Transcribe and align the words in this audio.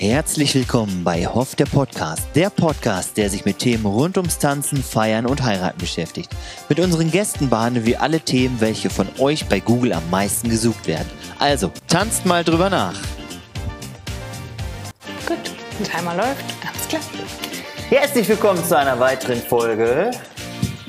Herzlich 0.00 0.54
willkommen 0.54 1.04
bei 1.04 1.26
Hoff 1.26 1.56
der 1.56 1.66
Podcast, 1.66 2.22
der 2.34 2.48
Podcast, 2.48 3.18
der 3.18 3.28
sich 3.28 3.44
mit 3.44 3.58
Themen 3.58 3.84
rund 3.84 4.16
ums 4.16 4.38
Tanzen, 4.38 4.82
Feiern 4.82 5.26
und 5.26 5.42
Heiraten 5.42 5.76
beschäftigt. 5.76 6.30
Mit 6.70 6.80
unseren 6.80 7.10
Gästen 7.10 7.50
behandeln 7.50 7.84
wir 7.84 8.00
alle 8.00 8.18
Themen, 8.18 8.62
welche 8.62 8.88
von 8.88 9.06
euch 9.18 9.46
bei 9.46 9.60
Google 9.60 9.92
am 9.92 10.08
meisten 10.08 10.48
gesucht 10.48 10.86
werden. 10.86 11.06
Also, 11.38 11.70
tanzt 11.86 12.24
mal 12.24 12.42
drüber 12.42 12.70
nach. 12.70 12.94
Gut, 15.26 15.36
der 15.78 15.86
Timer 15.86 16.14
läuft. 16.14 16.44
Alles 16.66 16.88
klar. 16.88 17.02
Herzlich 17.90 18.26
willkommen 18.26 18.64
zu 18.64 18.78
einer 18.78 18.98
weiteren 18.98 19.42
Folge 19.42 20.12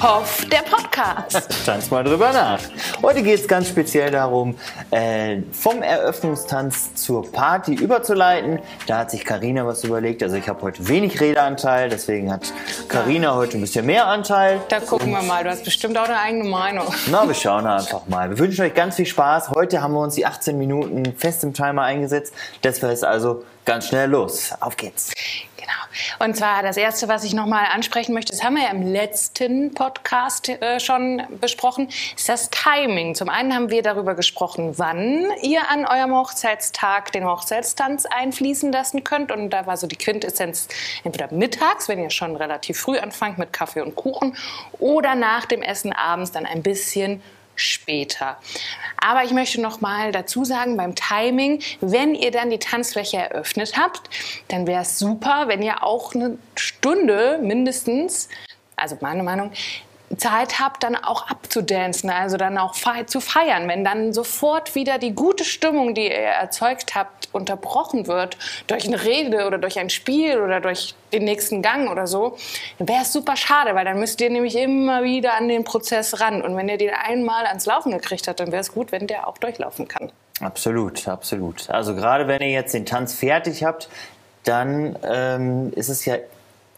Hoff, 0.01 0.43
der 0.51 0.63
Podcast. 0.63 1.47
Tanz 1.65 1.91
mal 1.91 2.03
drüber 2.03 2.33
nach. 2.33 2.59
Heute 3.03 3.21
geht 3.21 3.39
es 3.39 3.47
ganz 3.47 3.67
speziell 3.67 4.09
darum, 4.09 4.57
äh, 4.89 5.43
vom 5.51 5.83
Eröffnungstanz 5.83 6.95
zur 6.95 7.31
Party 7.31 7.75
überzuleiten. 7.75 8.57
Da 8.87 8.97
hat 8.97 9.11
sich 9.11 9.23
Karina 9.23 9.63
was 9.67 9.83
überlegt. 9.83 10.23
Also 10.23 10.37
ich 10.37 10.49
habe 10.49 10.59
heute 10.63 10.87
wenig 10.87 11.21
Redeanteil, 11.21 11.89
deswegen 11.89 12.31
hat 12.31 12.51
Karina 12.87 13.35
heute 13.35 13.59
ein 13.59 13.61
bisschen 13.61 13.85
mehr 13.85 14.07
Anteil. 14.07 14.59
Da 14.69 14.79
gucken 14.79 15.11
wir 15.11 15.21
mal. 15.21 15.43
Du 15.43 15.51
hast 15.51 15.63
bestimmt 15.63 15.95
auch 15.99 16.05
eine 16.05 16.17
eigene 16.17 16.49
Meinung. 16.49 16.87
Na, 17.11 17.27
wir 17.27 17.35
schauen 17.35 17.67
einfach 17.67 18.07
mal. 18.07 18.27
Wir 18.31 18.39
wünschen 18.39 18.65
euch 18.65 18.73
ganz 18.73 18.95
viel 18.95 19.05
Spaß. 19.05 19.51
Heute 19.51 19.83
haben 19.83 19.93
wir 19.93 20.01
uns 20.01 20.15
die 20.15 20.25
18 20.25 20.57
Minuten 20.57 21.13
fest 21.15 21.43
im 21.43 21.53
Timer 21.53 21.83
eingesetzt. 21.83 22.33
Das 22.63 22.81
heißt 22.81 23.05
also 23.05 23.43
ganz 23.65 23.89
schnell 23.89 24.09
los. 24.09 24.51
Auf 24.61 24.77
geht's. 24.77 25.11
Genau. 25.71 26.25
Und 26.25 26.35
zwar 26.35 26.63
das 26.63 26.77
Erste, 26.77 27.07
was 27.07 27.23
ich 27.23 27.33
nochmal 27.33 27.65
ansprechen 27.71 28.13
möchte, 28.13 28.31
das 28.31 28.43
haben 28.43 28.55
wir 28.55 28.63
ja 28.63 28.69
im 28.69 28.81
letzten 28.81 29.73
Podcast 29.73 30.49
äh, 30.49 30.79
schon 30.79 31.21
besprochen, 31.39 31.89
ist 32.15 32.29
das 32.29 32.49
Timing. 32.49 33.15
Zum 33.15 33.29
einen 33.29 33.53
haben 33.53 33.69
wir 33.69 33.81
darüber 33.81 34.15
gesprochen, 34.15 34.77
wann 34.77 35.27
ihr 35.41 35.69
an 35.69 35.85
eurem 35.85 36.13
Hochzeitstag 36.13 37.11
den 37.11 37.25
Hochzeitstanz 37.25 38.05
einfließen 38.05 38.71
lassen 38.71 39.03
könnt. 39.03 39.31
Und 39.31 39.51
da 39.51 39.65
war 39.65 39.77
so 39.77 39.87
die 39.87 39.95
Quintessenz 39.95 40.67
entweder 41.03 41.31
mittags, 41.31 41.87
wenn 41.87 41.99
ihr 41.99 42.09
schon 42.09 42.35
relativ 42.35 42.79
früh 42.79 42.97
anfangt 42.97 43.37
mit 43.37 43.53
Kaffee 43.53 43.81
und 43.81 43.95
Kuchen, 43.95 44.35
oder 44.79 45.15
nach 45.15 45.45
dem 45.45 45.61
Essen 45.61 45.93
abends 45.93 46.31
dann 46.31 46.45
ein 46.45 46.63
bisschen 46.63 47.21
später. 47.55 48.37
Aber 48.97 49.23
ich 49.23 49.31
möchte 49.31 49.61
noch 49.61 49.81
mal 49.81 50.11
dazu 50.11 50.45
sagen, 50.45 50.77
beim 50.77 50.95
Timing, 50.95 51.61
wenn 51.81 52.15
ihr 52.15 52.31
dann 52.31 52.49
die 52.49 52.59
Tanzfläche 52.59 53.17
eröffnet 53.17 53.77
habt, 53.77 54.09
dann 54.47 54.67
wäre 54.67 54.81
es 54.81 54.99
super, 54.99 55.47
wenn 55.47 55.61
ihr 55.61 55.83
auch 55.83 56.13
eine 56.15 56.37
Stunde 56.55 57.39
mindestens, 57.41 58.29
also 58.75 58.97
meine 59.01 59.23
Meinung, 59.23 59.51
Zeit 60.17 60.59
habt, 60.59 60.83
dann 60.83 60.95
auch 60.95 61.27
abzudancen, 61.27 62.09
also 62.09 62.37
dann 62.37 62.57
auch 62.57 62.75
zu 63.05 63.21
feiern. 63.21 63.67
Wenn 63.67 63.83
dann 63.83 64.13
sofort 64.13 64.75
wieder 64.75 64.97
die 64.97 65.13
gute 65.13 65.43
Stimmung, 65.43 65.93
die 65.93 66.05
ihr 66.05 66.11
erzeugt 66.11 66.95
habt, 66.95 67.29
unterbrochen 67.33 68.07
wird 68.07 68.37
durch 68.67 68.85
eine 68.85 69.03
Rede 69.03 69.47
oder 69.47 69.57
durch 69.57 69.79
ein 69.79 69.89
Spiel 69.89 70.39
oder 70.39 70.59
durch 70.59 70.95
den 71.13 71.23
nächsten 71.23 71.61
Gang 71.61 71.89
oder 71.89 72.07
so, 72.07 72.37
dann 72.77 72.87
wäre 72.87 73.03
es 73.03 73.13
super 73.13 73.35
schade, 73.35 73.75
weil 73.75 73.85
dann 73.85 73.99
müsst 73.99 74.21
ihr 74.21 74.29
nämlich 74.29 74.55
immer 74.55 75.03
wieder 75.03 75.33
an 75.35 75.47
den 75.47 75.63
Prozess 75.63 76.19
ran. 76.19 76.41
Und 76.41 76.55
wenn 76.55 76.69
ihr 76.69 76.77
den 76.77 76.93
einmal 76.93 77.45
ans 77.45 77.65
Laufen 77.65 77.91
gekriegt 77.91 78.27
habt, 78.27 78.39
dann 78.39 78.51
wäre 78.51 78.61
es 78.61 78.71
gut, 78.73 78.91
wenn 78.91 79.07
der 79.07 79.27
auch 79.27 79.37
durchlaufen 79.37 79.87
kann. 79.87 80.11
Absolut, 80.41 81.07
absolut. 81.07 81.69
Also 81.69 81.95
gerade 81.95 82.27
wenn 82.27 82.41
ihr 82.41 82.49
jetzt 82.49 82.73
den 82.73 82.85
Tanz 82.85 83.13
fertig 83.13 83.63
habt, 83.63 83.89
dann 84.43 84.97
ähm, 85.03 85.71
ist 85.75 85.89
es 85.89 86.05
ja 86.05 86.15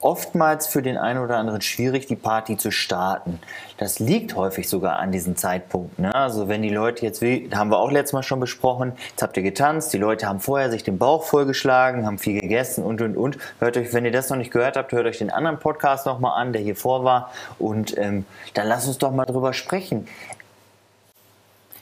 oftmals 0.03 0.67
für 0.67 0.81
den 0.81 0.97
einen 0.97 1.19
oder 1.19 1.37
anderen 1.37 1.61
schwierig, 1.61 2.07
die 2.07 2.15
Party 2.15 2.57
zu 2.57 2.71
starten. 2.71 3.39
Das 3.77 3.99
liegt 3.99 4.35
häufig 4.35 4.67
sogar 4.67 4.99
an 4.99 5.11
diesem 5.11 5.35
Zeitpunkt. 5.35 5.97
Ne? 5.97 6.13
Also 6.13 6.47
wenn 6.47 6.61
die 6.61 6.69
Leute 6.69 7.05
jetzt, 7.05 7.21
wie 7.21 7.49
haben 7.53 7.69
wir 7.71 7.77
auch 7.77 7.91
letztes 7.91 8.13
Mal 8.13 8.23
schon 8.23 8.39
besprochen, 8.39 8.93
jetzt 9.09 9.23
habt 9.23 9.37
ihr 9.37 9.43
getanzt, 9.43 9.93
die 9.93 9.97
Leute 9.97 10.27
haben 10.27 10.39
vorher 10.39 10.69
sich 10.69 10.83
den 10.83 10.97
Bauch 10.97 11.23
vollgeschlagen, 11.23 12.05
haben 12.05 12.19
viel 12.19 12.39
gegessen 12.39 12.83
und 12.83 13.01
und 13.01 13.15
und. 13.15 13.37
Hört 13.59 13.77
euch, 13.77 13.93
wenn 13.93 14.05
ihr 14.05 14.11
das 14.11 14.29
noch 14.29 14.37
nicht 14.37 14.51
gehört 14.51 14.75
habt, 14.75 14.91
hört 14.91 15.05
euch 15.05 15.19
den 15.19 15.31
anderen 15.31 15.59
Podcast 15.59 16.05
nochmal 16.05 16.39
an, 16.39 16.53
der 16.53 16.61
hier 16.61 16.75
vor 16.75 17.03
war. 17.03 17.31
Und 17.57 17.97
ähm, 17.97 18.25
dann 18.53 18.67
lasst 18.67 18.87
uns 18.87 18.97
doch 18.97 19.11
mal 19.11 19.25
drüber 19.25 19.53
sprechen. 19.53 20.07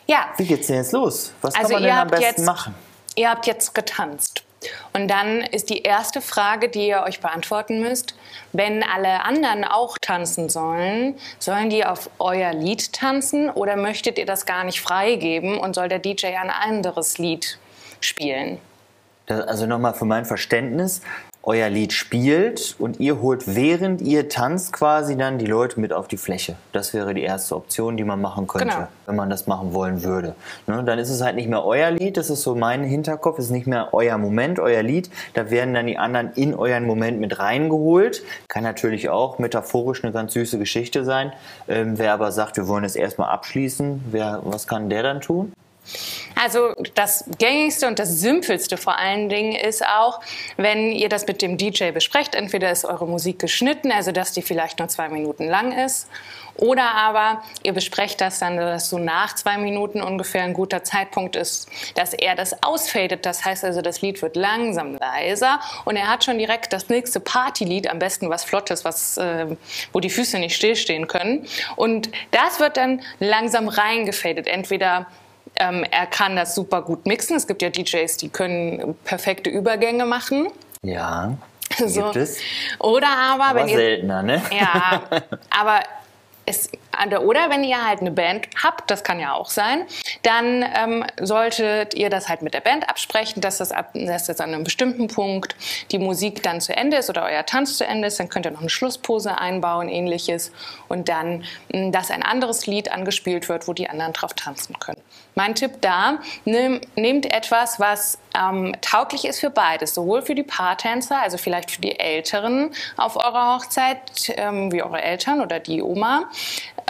Ja. 0.05 0.27
Wie 0.37 0.45
geht's 0.45 0.67
denn 0.67 0.75
jetzt 0.75 0.91
los? 0.91 1.33
Was 1.41 1.55
also 1.55 1.73
kann 1.73 1.81
man 1.81 1.83
denn 1.83 1.97
am 1.97 2.07
besten 2.07 2.25
jetzt, 2.25 2.45
machen? 2.45 2.75
Ihr 3.15 3.29
habt 3.29 3.47
jetzt 3.47 3.73
getanzt. 3.73 4.43
Und 4.93 5.07
dann 5.07 5.41
ist 5.41 5.69
die 5.69 5.81
erste 5.81 6.21
Frage, 6.21 6.69
die 6.69 6.87
ihr 6.87 7.03
euch 7.03 7.19
beantworten 7.19 7.81
müsst, 7.81 8.15
wenn 8.53 8.83
alle 8.83 9.23
anderen 9.23 9.63
auch 9.63 9.97
tanzen 9.99 10.49
sollen, 10.49 11.15
sollen 11.39 11.69
die 11.69 11.85
auf 11.85 12.09
euer 12.19 12.53
Lied 12.53 12.93
tanzen 12.93 13.49
oder 13.49 13.75
möchtet 13.75 14.17
ihr 14.17 14.25
das 14.25 14.45
gar 14.45 14.63
nicht 14.63 14.81
freigeben 14.81 15.57
und 15.57 15.75
soll 15.75 15.87
der 15.87 15.99
DJ 15.99 16.27
ein 16.27 16.49
anderes 16.49 17.17
Lied 17.17 17.57
spielen? 18.01 18.59
Also 19.39 19.65
nochmal 19.65 19.93
für 19.93 20.05
mein 20.05 20.25
Verständnis, 20.25 21.01
euer 21.43 21.69
Lied 21.69 21.91
spielt 21.91 22.75
und 22.77 22.99
ihr 22.99 23.19
holt 23.19 23.55
während 23.55 24.01
ihr 24.01 24.29
tanzt 24.29 24.73
quasi 24.73 25.17
dann 25.17 25.39
die 25.39 25.47
Leute 25.47 25.79
mit 25.79 25.91
auf 25.91 26.07
die 26.07 26.17
Fläche. 26.17 26.55
Das 26.71 26.93
wäre 26.93 27.15
die 27.15 27.23
erste 27.23 27.55
Option, 27.55 27.97
die 27.97 28.03
man 28.03 28.21
machen 28.21 28.45
könnte, 28.45 28.67
genau. 28.67 28.87
wenn 29.07 29.15
man 29.15 29.29
das 29.31 29.47
machen 29.47 29.73
wollen 29.73 30.03
würde. 30.03 30.35
Ne? 30.67 30.83
Dann 30.83 30.99
ist 30.99 31.09
es 31.09 31.21
halt 31.21 31.35
nicht 31.35 31.49
mehr 31.49 31.65
euer 31.65 31.89
Lied, 31.89 32.17
das 32.17 32.29
ist 32.29 32.43
so 32.43 32.53
mein 32.53 32.83
Hinterkopf, 32.83 33.39
es 33.39 33.45
ist 33.45 33.51
nicht 33.51 33.65
mehr 33.65 33.89
euer 33.91 34.19
Moment, 34.19 34.59
euer 34.59 34.83
Lied. 34.83 35.09
Da 35.33 35.49
werden 35.49 35.73
dann 35.73 35.87
die 35.87 35.97
anderen 35.97 36.31
in 36.33 36.53
euren 36.53 36.85
Moment 36.85 37.19
mit 37.19 37.39
reingeholt. 37.39 38.21
Kann 38.47 38.63
natürlich 38.63 39.09
auch 39.09 39.39
metaphorisch 39.39 40.03
eine 40.03 40.13
ganz 40.13 40.33
süße 40.33 40.59
Geschichte 40.59 41.03
sein. 41.05 41.33
Ähm, 41.67 41.97
wer 41.97 42.13
aber 42.13 42.31
sagt, 42.31 42.57
wir 42.57 42.67
wollen 42.67 42.83
es 42.83 42.95
erstmal 42.95 43.29
abschließen, 43.29 44.03
wer, 44.11 44.41
was 44.43 44.67
kann 44.67 44.89
der 44.89 45.01
dann 45.01 45.21
tun? 45.21 45.53
Also 46.35 46.73
das 46.95 47.25
gängigste 47.37 47.87
und 47.87 47.99
das 47.99 48.09
simpelste 48.19 48.77
vor 48.77 48.97
allen 48.97 49.29
Dingen 49.29 49.53
ist 49.53 49.85
auch, 49.85 50.21
wenn 50.57 50.91
ihr 50.91 51.09
das 51.09 51.27
mit 51.27 51.41
dem 51.41 51.57
DJ 51.57 51.91
besprecht, 51.91 52.35
entweder 52.35 52.71
ist 52.71 52.85
eure 52.85 53.07
Musik 53.07 53.39
geschnitten, 53.39 53.91
also 53.91 54.11
dass 54.11 54.31
die 54.31 54.41
vielleicht 54.41 54.79
nur 54.79 54.87
zwei 54.87 55.09
Minuten 55.09 55.47
lang 55.47 55.71
ist, 55.77 56.07
oder 56.55 56.93
aber 56.95 57.43
ihr 57.63 57.73
besprecht 57.73 58.21
das 58.21 58.39
dann, 58.39 58.57
dass 58.57 58.89
so 58.89 58.97
nach 58.97 59.35
zwei 59.35 59.57
Minuten 59.57 60.01
ungefähr 60.01 60.43
ein 60.43 60.53
guter 60.53 60.83
Zeitpunkt 60.83 61.35
ist, 61.35 61.69
dass 61.95 62.13
er 62.13 62.35
das 62.35 62.61
ausfadet. 62.63 63.25
Das 63.25 63.45
heißt 63.45 63.63
also, 63.63 63.81
das 63.81 64.01
Lied 64.01 64.21
wird 64.21 64.35
langsam 64.35 64.95
leiser 64.95 65.59
und 65.85 65.95
er 65.95 66.07
hat 66.07 66.23
schon 66.23 66.37
direkt 66.37 66.73
das 66.73 66.89
nächste 66.89 67.19
Partylied, 67.19 67.89
am 67.89 67.99
besten 67.99 68.29
was 68.29 68.43
Flottes, 68.43 68.85
was, 68.85 69.17
äh, 69.17 69.55
wo 69.93 69.99
die 69.99 70.09
Füße 70.09 70.39
nicht 70.39 70.55
stillstehen 70.55 71.07
können. 71.07 71.47
Und 71.75 72.09
das 72.31 72.59
wird 72.59 72.77
dann 72.77 73.01
langsam 73.19 73.67
reingefadet. 73.67 74.47
Entweder 74.47 75.07
ähm, 75.55 75.85
er 75.89 76.05
kann 76.07 76.35
das 76.35 76.55
super 76.55 76.81
gut 76.81 77.05
mixen. 77.05 77.35
Es 77.35 77.47
gibt 77.47 77.61
ja 77.61 77.69
DJs, 77.69 78.17
die 78.17 78.29
können 78.29 78.95
perfekte 79.03 79.49
Übergänge 79.49 80.05
machen. 80.05 80.47
Ja. 80.83 81.37
So. 81.87 82.03
Gibt 82.03 82.17
es. 82.17 82.37
Oder 82.79 83.07
aber, 83.07 83.45
aber 83.45 83.59
wenn 83.61 83.69
ihr. 83.69 83.77
Seltener, 83.77 84.21
ne? 84.21 84.41
Ja, 84.51 85.03
aber 85.49 85.79
es, 86.45 86.69
oder 87.21 87.49
wenn 87.49 87.63
ihr 87.63 87.85
halt 87.85 88.01
eine 88.01 88.11
Band 88.11 88.47
habt, 88.61 88.91
das 88.91 89.03
kann 89.03 89.19
ja 89.19 89.33
auch 89.33 89.49
sein, 89.49 89.85
dann 90.23 90.63
ähm, 90.75 91.05
solltet 91.19 91.93
ihr 91.93 92.09
das 92.09 92.29
halt 92.29 92.41
mit 92.41 92.53
der 92.53 92.61
Band 92.61 92.89
absprechen, 92.89 93.41
dass 93.41 93.57
das, 93.57 93.71
ab, 93.71 93.91
dass 93.93 94.25
das 94.25 94.39
an 94.39 94.53
einem 94.53 94.63
bestimmten 94.63 95.07
Punkt 95.07 95.55
die 95.91 95.99
Musik 95.99 96.43
dann 96.43 96.61
zu 96.61 96.75
Ende 96.75 96.97
ist 96.97 97.09
oder 97.09 97.23
euer 97.23 97.45
Tanz 97.45 97.77
zu 97.77 97.85
Ende 97.85 98.07
ist. 98.07 98.19
Dann 98.19 98.29
könnt 98.29 98.45
ihr 98.45 98.51
noch 98.51 98.61
eine 98.61 98.69
Schlusspose 98.69 99.37
einbauen, 99.37 99.89
ähnliches. 99.89 100.51
Und 100.87 101.09
dann, 101.09 101.43
hm, 101.71 101.91
dass 101.91 102.11
ein 102.11 102.23
anderes 102.23 102.67
Lied 102.67 102.91
angespielt 102.91 103.49
wird, 103.49 103.67
wo 103.67 103.73
die 103.73 103.89
anderen 103.89 104.13
drauf 104.13 104.33
tanzen 104.33 104.77
können. 104.79 105.01
Mein 105.35 105.55
Tipp 105.55 105.81
da, 105.81 106.19
nehm, 106.43 106.81
nehmt 106.95 107.33
etwas, 107.33 107.79
was 107.79 108.19
ähm, 108.37 108.75
tauglich 108.81 109.25
ist 109.25 109.39
für 109.39 109.49
beides, 109.49 109.93
sowohl 109.93 110.21
für 110.21 110.35
die 110.35 110.43
Paartänzer, 110.43 111.21
also 111.21 111.37
vielleicht 111.37 111.71
für 111.71 111.81
die 111.81 111.99
Älteren 111.99 112.71
auf 112.97 113.15
eurer 113.15 113.55
Hochzeit, 113.55 113.99
ähm, 114.35 114.71
wie 114.71 114.83
eure 114.83 115.01
Eltern 115.01 115.41
oder 115.41 115.59
die 115.59 115.81
Oma. 115.81 116.29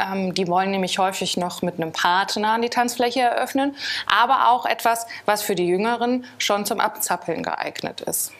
Ähm, 0.01 0.33
die 0.33 0.47
wollen 0.47 0.71
nämlich 0.71 0.99
häufig 0.99 1.37
noch 1.37 1.61
mit 1.61 1.75
einem 1.75 1.91
Partner 1.91 2.59
die 2.59 2.69
Tanzfläche 2.69 3.21
eröffnen, 3.21 3.75
aber 4.07 4.51
auch 4.51 4.65
etwas, 4.65 5.05
was 5.25 5.41
für 5.41 5.55
die 5.55 5.67
Jüngeren 5.67 6.25
schon 6.37 6.65
zum 6.65 6.79
Abzappeln 6.79 7.43
geeignet 7.43 8.01
ist. 8.01 8.31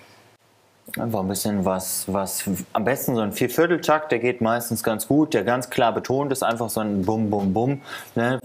Einfach 0.98 1.22
ein 1.22 1.28
bisschen 1.28 1.64
was, 1.64 2.06
was 2.08 2.44
am 2.74 2.84
besten 2.84 3.16
so 3.16 3.22
ein 3.22 3.32
Viervierteltakt, 3.32 4.12
der 4.12 4.20
geht 4.20 4.42
meistens 4.42 4.84
ganz 4.84 5.08
gut, 5.08 5.34
der 5.34 5.44
ganz 5.44 5.70
klar 5.70 5.94
betont 5.94 6.32
ist, 6.32 6.44
einfach 6.44 6.70
so 6.70 6.82
ein 6.82 7.04
Bum, 7.04 7.30
Bum, 7.30 7.54
Bum. 7.54 7.82
Ne? 8.16 8.40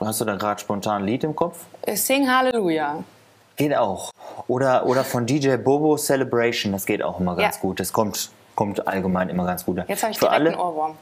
Hast 0.00 0.20
du 0.20 0.24
da 0.24 0.34
gerade 0.34 0.60
spontan 0.60 1.02
ein 1.02 1.06
Lied 1.06 1.22
im 1.22 1.36
Kopf? 1.36 1.58
Sing 1.94 2.28
Halleluja. 2.28 3.04
Geht 3.56 3.76
auch. 3.76 4.10
Oder, 4.48 4.86
oder 4.86 5.04
von 5.04 5.26
DJ 5.26 5.56
Bobo 5.56 5.96
Celebration, 5.96 6.72
das 6.72 6.86
geht 6.86 7.02
auch 7.02 7.20
immer 7.20 7.36
ganz 7.36 7.56
ja. 7.56 7.60
gut. 7.60 7.78
Das 7.78 7.92
kommt 7.92 8.30
kommt 8.54 8.86
allgemein 8.86 9.28
immer 9.28 9.46
ganz 9.46 9.64
gut. 9.64 9.78
Jetzt 9.88 10.02
habe 10.02 10.12
ich 10.12 10.18
Für 10.18 10.26
direkt 10.26 10.40
alle, 10.40 10.50
einen 10.50 10.60
Ohrwurm. 10.60 10.94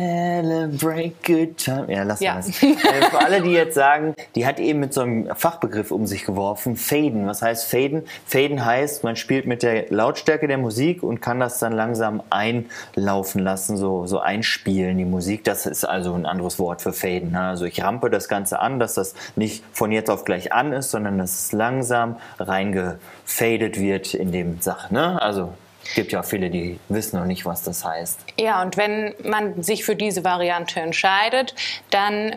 Celebrate 0.00 1.12
good 1.26 1.56
time. 1.56 1.86
Ja, 1.92 2.04
lass 2.04 2.20
Ja. 2.20 2.36
das. 2.36 2.62
Äh, 2.62 2.74
Für 3.10 3.18
alle, 3.18 3.42
die 3.42 3.50
jetzt 3.50 3.74
sagen, 3.74 4.14
die 4.36 4.46
hat 4.46 4.60
eben 4.60 4.78
mit 4.78 4.94
so 4.94 5.00
einem 5.00 5.28
Fachbegriff 5.34 5.90
um 5.90 6.06
sich 6.06 6.24
geworfen, 6.24 6.76
Faden. 6.76 7.26
Was 7.26 7.42
heißt 7.42 7.68
Faden? 7.68 8.04
Faden 8.26 8.64
heißt, 8.64 9.02
man 9.02 9.16
spielt 9.16 9.46
mit 9.46 9.64
der 9.64 9.90
Lautstärke 9.90 10.46
der 10.46 10.58
Musik 10.58 11.02
und 11.02 11.20
kann 11.20 11.40
das 11.40 11.58
dann 11.58 11.72
langsam 11.72 12.22
einlaufen 12.30 13.42
lassen, 13.42 13.76
so, 13.76 14.06
so 14.06 14.20
einspielen, 14.20 14.98
die 14.98 15.04
Musik. 15.04 15.42
Das 15.42 15.66
ist 15.66 15.84
also 15.84 16.14
ein 16.14 16.26
anderes 16.26 16.60
Wort 16.60 16.80
für 16.80 16.92
Faden. 16.92 17.32
ne? 17.32 17.40
Also 17.40 17.64
ich 17.64 17.82
rampe 17.82 18.08
das 18.08 18.28
Ganze 18.28 18.60
an, 18.60 18.78
dass 18.78 18.94
das 18.94 19.14
nicht 19.34 19.64
von 19.72 19.90
jetzt 19.90 20.10
auf 20.10 20.24
gleich 20.24 20.52
an 20.52 20.72
ist, 20.72 20.92
sondern 20.92 21.18
dass 21.18 21.32
es 21.46 21.52
langsam 21.52 22.16
reingefadet 22.38 23.80
wird 23.80 24.14
in 24.14 24.30
dem 24.32 24.60
Sache. 24.60 24.94
Ne? 24.94 25.20
Also 25.20 25.52
gibt 25.94 26.12
ja 26.12 26.20
auch 26.20 26.24
viele, 26.24 26.50
die 26.50 26.78
wissen 26.88 27.18
noch 27.18 27.26
nicht, 27.26 27.44
was 27.44 27.62
das 27.62 27.84
heißt. 27.84 28.20
Ja, 28.38 28.62
und 28.62 28.76
wenn 28.76 29.14
man 29.24 29.62
sich 29.62 29.84
für 29.84 29.96
diese 29.96 30.24
Variante 30.24 30.80
entscheidet, 30.80 31.54
dann 31.90 32.36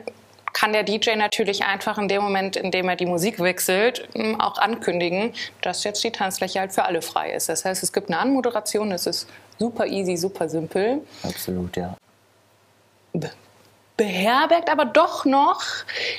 kann 0.53 0.73
der 0.73 0.83
DJ 0.83 1.15
natürlich 1.15 1.63
einfach 1.63 1.97
in 1.97 2.07
dem 2.07 2.21
Moment, 2.21 2.55
in 2.55 2.71
dem 2.71 2.89
er 2.89 2.95
die 2.95 3.05
Musik 3.05 3.39
wechselt, 3.39 4.09
m, 4.13 4.39
auch 4.41 4.57
ankündigen, 4.57 5.33
dass 5.61 5.83
jetzt 5.83 6.03
die 6.03 6.11
Tanzfläche 6.11 6.59
halt 6.59 6.73
für 6.73 6.83
alle 6.83 7.01
frei 7.01 7.31
ist. 7.31 7.49
Das 7.49 7.65
heißt, 7.65 7.83
es 7.83 7.93
gibt 7.93 8.09
eine 8.09 8.19
Anmoderation, 8.19 8.91
es 8.91 9.05
ist 9.05 9.27
super 9.57 9.85
easy, 9.85 10.17
super 10.17 10.49
simpel. 10.49 11.01
Absolut, 11.23 11.77
ja. 11.77 11.95
Be- 13.99 14.09
beherbergt 14.09 14.69
aber 14.69 14.85
doch 14.85 15.25
noch 15.25 15.61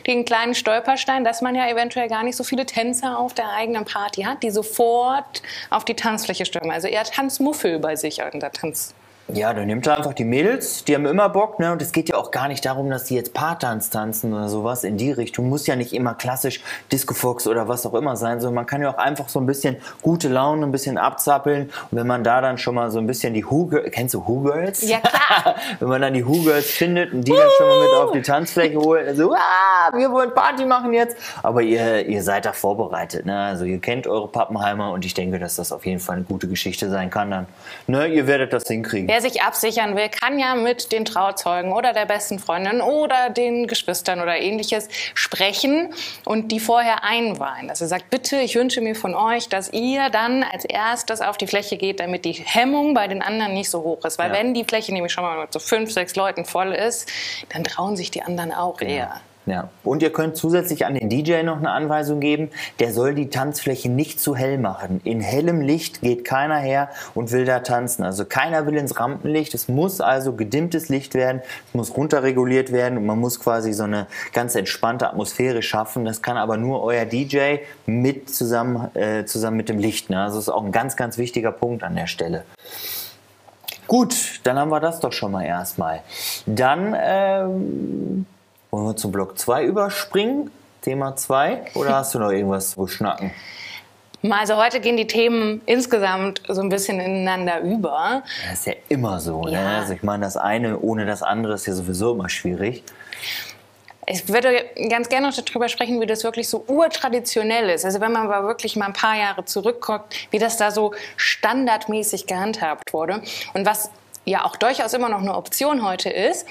den 0.06 0.24
kleinen 0.24 0.54
Stolperstein, 0.54 1.24
dass 1.24 1.40
man 1.42 1.54
ja 1.54 1.68
eventuell 1.68 2.08
gar 2.08 2.22
nicht 2.22 2.36
so 2.36 2.44
viele 2.44 2.64
Tänzer 2.64 3.18
auf 3.18 3.34
der 3.34 3.50
eigenen 3.50 3.84
Party 3.84 4.22
hat, 4.22 4.42
die 4.42 4.50
sofort 4.50 5.42
auf 5.70 5.84
die 5.84 5.94
Tanzfläche 5.94 6.46
stürmen. 6.46 6.70
Also 6.70 6.86
eher 6.88 7.04
Tanzmuffel 7.04 7.78
bei 7.78 7.96
sich 7.96 8.20
in 8.20 8.40
der 8.40 8.52
Tanz. 8.52 8.94
Ja, 9.28 9.52
du 9.52 9.64
nimmst 9.64 9.88
einfach 9.88 10.12
die 10.12 10.24
Mädels, 10.24 10.84
die 10.84 10.94
haben 10.94 11.06
immer 11.06 11.28
Bock, 11.28 11.60
ne? 11.60 11.72
Und 11.72 11.80
es 11.82 11.92
geht 11.92 12.08
ja 12.08 12.16
auch 12.16 12.30
gar 12.30 12.48
nicht 12.48 12.64
darum, 12.64 12.90
dass 12.90 13.04
die 13.04 13.14
jetzt 13.14 13.32
Paartanz 13.32 13.90
tanzen 13.90 14.32
oder 14.32 14.48
sowas 14.48 14.82
in 14.82 14.96
die 14.96 15.12
Richtung. 15.12 15.48
Muss 15.48 15.66
ja 15.66 15.76
nicht 15.76 15.92
immer 15.92 16.14
klassisch 16.14 16.60
Disco 16.90 17.14
Fox 17.14 17.46
oder 17.46 17.68
was 17.68 17.86
auch 17.86 17.94
immer 17.94 18.16
sein, 18.16 18.40
sondern 18.40 18.56
man 18.56 18.66
kann 18.66 18.82
ja 18.82 18.90
auch 18.90 18.98
einfach 18.98 19.28
so 19.28 19.38
ein 19.38 19.46
bisschen 19.46 19.76
gute 20.02 20.28
Laune, 20.28 20.66
ein 20.66 20.72
bisschen 20.72 20.98
abzappeln. 20.98 21.70
Und 21.90 21.98
wenn 21.98 22.06
man 22.06 22.24
da 22.24 22.40
dann 22.40 22.58
schon 22.58 22.74
mal 22.74 22.90
so 22.90 22.98
ein 22.98 23.06
bisschen 23.06 23.34
die 23.34 23.44
Who 23.44 23.66
Girls, 23.66 23.90
kennst 23.92 24.14
du 24.14 24.26
Who 24.26 24.40
Girls? 24.40 24.82
Ja, 24.82 24.98
klar. 24.98 25.54
wenn 25.78 25.88
man 25.88 26.02
dann 26.02 26.14
die 26.14 26.26
Who 26.26 26.42
Girls 26.42 26.68
findet 26.68 27.12
und 27.12 27.22
die 27.22 27.32
dann 27.32 27.48
schon 27.56 27.68
mal 27.68 27.80
mit 27.82 27.94
auf 27.94 28.12
die 28.12 28.22
Tanzfläche 28.22 28.78
holt, 28.78 29.06
also, 29.06 29.32
ah, 29.32 29.90
wir 29.96 30.10
wollen 30.10 30.34
Party 30.34 30.64
machen 30.64 30.92
jetzt. 30.92 31.16
Aber 31.42 31.62
ihr, 31.62 32.06
ihr 32.06 32.22
seid 32.22 32.46
da 32.46 32.52
vorbereitet, 32.52 33.26
ne? 33.26 33.38
Also 33.38 33.64
ihr 33.64 33.78
kennt 33.78 34.06
eure 34.06 34.28
Pappenheimer 34.28 34.90
und 34.92 35.04
ich 35.04 35.14
denke, 35.14 35.38
dass 35.38 35.56
das 35.56 35.72
auf 35.72 35.86
jeden 35.86 36.00
Fall 36.00 36.16
eine 36.16 36.24
gute 36.24 36.48
Geschichte 36.48 36.90
sein 36.90 37.10
kann 37.10 37.30
dann. 37.30 37.46
Ne? 37.86 38.08
Ihr 38.08 38.26
werdet 38.26 38.52
das 38.52 38.66
hinkriegen. 38.66 39.08
Wer 39.20 39.30
sich 39.30 39.42
absichern 39.42 39.96
will, 39.96 40.08
kann 40.08 40.38
ja 40.38 40.54
mit 40.54 40.92
den 40.92 41.04
Trauzeugen 41.04 41.72
oder 41.72 41.92
der 41.92 42.06
besten 42.06 42.38
Freundin 42.38 42.80
oder 42.80 43.28
den 43.28 43.66
Geschwistern 43.66 44.22
oder 44.22 44.38
ähnliches 44.38 44.88
sprechen 45.12 45.92
und 46.24 46.50
die 46.50 46.58
vorher 46.58 47.04
einweihen. 47.04 47.68
Dass 47.68 47.82
er 47.82 47.88
sagt, 47.88 48.08
bitte, 48.08 48.36
ich 48.40 48.54
wünsche 48.54 48.80
mir 48.80 48.94
von 48.94 49.14
euch, 49.14 49.50
dass 49.50 49.74
ihr 49.74 50.08
dann 50.08 50.42
als 50.42 50.64
erstes 50.64 51.20
auf 51.20 51.36
die 51.36 51.46
Fläche 51.46 51.76
geht, 51.76 52.00
damit 52.00 52.24
die 52.24 52.32
Hemmung 52.32 52.94
bei 52.94 53.08
den 53.08 53.20
anderen 53.20 53.52
nicht 53.52 53.68
so 53.68 53.82
hoch 53.82 54.06
ist. 54.06 54.18
Weil 54.18 54.30
Ja. 54.30 54.38
wenn 54.38 54.54
die 54.54 54.64
Fläche 54.64 54.90
nämlich 54.94 55.12
schon 55.12 55.24
mal 55.24 55.38
mit 55.38 55.52
so 55.52 55.58
fünf, 55.58 55.92
sechs 55.92 56.16
Leuten 56.16 56.46
voll 56.46 56.72
ist, 56.72 57.06
dann 57.50 57.62
trauen 57.62 57.96
sich 57.98 58.10
die 58.10 58.22
anderen 58.22 58.54
auch 58.54 58.80
eher. 58.80 59.20
Ja. 59.50 59.68
Und 59.82 60.00
ihr 60.00 60.12
könnt 60.12 60.36
zusätzlich 60.36 60.86
an 60.86 60.94
den 60.94 61.08
DJ 61.08 61.42
noch 61.42 61.56
eine 61.56 61.72
Anweisung 61.72 62.20
geben, 62.20 62.50
der 62.78 62.92
soll 62.92 63.16
die 63.16 63.30
Tanzfläche 63.30 63.88
nicht 63.88 64.20
zu 64.20 64.36
hell 64.36 64.58
machen. 64.58 65.00
In 65.02 65.20
hellem 65.20 65.60
Licht 65.60 66.02
geht 66.02 66.24
keiner 66.24 66.58
her 66.58 66.88
und 67.14 67.32
will 67.32 67.44
da 67.44 67.58
tanzen. 67.58 68.04
Also 68.04 68.24
keiner 68.24 68.66
will 68.66 68.76
ins 68.76 69.00
Rampenlicht. 69.00 69.52
Es 69.54 69.66
muss 69.66 70.00
also 70.00 70.34
gedimmtes 70.34 70.88
Licht 70.88 71.14
werden, 71.14 71.42
es 71.66 71.74
muss 71.74 71.96
runterreguliert 71.96 72.70
werden 72.70 72.96
und 72.96 73.06
man 73.06 73.18
muss 73.18 73.40
quasi 73.40 73.72
so 73.72 73.82
eine 73.82 74.06
ganz 74.32 74.54
entspannte 74.54 75.08
Atmosphäre 75.08 75.62
schaffen. 75.62 76.04
Das 76.04 76.22
kann 76.22 76.36
aber 76.36 76.56
nur 76.56 76.84
euer 76.84 77.04
DJ 77.04 77.56
mit 77.86 78.32
zusammen, 78.32 78.94
äh, 78.94 79.24
zusammen 79.24 79.56
mit 79.56 79.68
dem 79.68 79.80
Licht. 79.80 80.10
Ne? 80.10 80.22
Also 80.22 80.36
das 80.36 80.44
ist 80.44 80.50
auch 80.50 80.64
ein 80.64 80.70
ganz, 80.70 80.94
ganz 80.94 81.18
wichtiger 81.18 81.50
Punkt 81.50 81.82
an 81.82 81.96
der 81.96 82.06
Stelle. 82.06 82.44
Gut, 83.88 84.38
dann 84.44 84.56
haben 84.60 84.70
wir 84.70 84.78
das 84.78 85.00
doch 85.00 85.12
schon 85.12 85.32
mal 85.32 85.42
erstmal. 85.42 86.02
Dann 86.46 86.94
ähm, 86.96 88.26
wollen 88.70 88.86
wir 88.86 88.96
zum 88.96 89.12
Block 89.12 89.38
2 89.38 89.64
überspringen? 89.64 90.50
Thema 90.82 91.16
2? 91.16 91.72
Oder 91.74 91.96
hast 91.96 92.14
du 92.14 92.18
noch 92.18 92.30
irgendwas 92.30 92.70
zu 92.70 92.86
schnacken? 92.86 93.32
Also 94.28 94.56
heute 94.56 94.80
gehen 94.80 94.96
die 94.96 95.06
Themen 95.06 95.62
insgesamt 95.64 96.42
so 96.46 96.60
ein 96.60 96.68
bisschen 96.68 97.00
ineinander 97.00 97.60
über. 97.60 98.22
Das 98.48 98.60
ist 98.60 98.66
ja 98.66 98.74
immer 98.88 99.18
so. 99.18 99.42
Ne? 99.44 99.52
Ja. 99.52 99.78
Also 99.78 99.94
ich 99.94 100.02
meine, 100.02 100.24
das 100.24 100.36
eine 100.36 100.78
ohne 100.78 101.06
das 101.06 101.22
andere 101.22 101.54
ist 101.54 101.66
ja 101.66 101.72
sowieso 101.72 102.12
immer 102.12 102.28
schwierig. 102.28 102.84
Ich 104.06 104.28
würde 104.28 104.64
ganz 104.88 105.08
gerne 105.08 105.28
noch 105.28 105.36
darüber 105.36 105.68
sprechen, 105.68 106.00
wie 106.00 106.06
das 106.06 106.24
wirklich 106.24 106.48
so 106.48 106.64
urtraditionell 106.66 107.70
ist. 107.70 107.84
Also 107.84 108.00
wenn 108.00 108.12
man 108.12 108.30
aber 108.30 108.46
wirklich 108.46 108.76
mal 108.76 108.86
ein 108.86 108.92
paar 108.92 109.16
Jahre 109.16 109.44
zurückguckt, 109.44 110.14
wie 110.30 110.38
das 110.38 110.56
da 110.56 110.70
so 110.70 110.92
standardmäßig 111.16 112.26
gehandhabt 112.26 112.92
wurde 112.92 113.22
und 113.54 113.64
was 113.64 113.90
ja 114.24 114.44
auch 114.44 114.56
durchaus 114.56 114.92
immer 114.92 115.08
noch 115.08 115.20
eine 115.20 115.34
Option 115.34 115.84
heute 115.84 116.10
ist. 116.10 116.46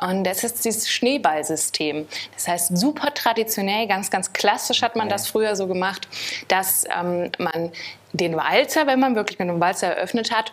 Und 0.00 0.24
das 0.24 0.44
ist 0.44 0.64
dieses 0.64 0.90
Schneeballsystem. 0.90 2.06
Das 2.34 2.48
heißt, 2.48 2.76
super 2.76 3.14
traditionell, 3.14 3.86
ganz, 3.86 4.10
ganz 4.10 4.32
klassisch 4.32 4.82
hat 4.82 4.96
man 4.96 5.08
das 5.08 5.28
früher 5.28 5.56
so 5.56 5.66
gemacht, 5.66 6.08
dass 6.48 6.84
ähm, 6.94 7.32
man 7.38 7.72
den 8.12 8.36
Walzer, 8.36 8.86
wenn 8.86 9.00
man 9.00 9.14
wirklich 9.14 9.38
mit 9.38 9.48
einem 9.48 9.60
Walzer 9.60 9.88
eröffnet 9.88 10.34
hat, 10.34 10.52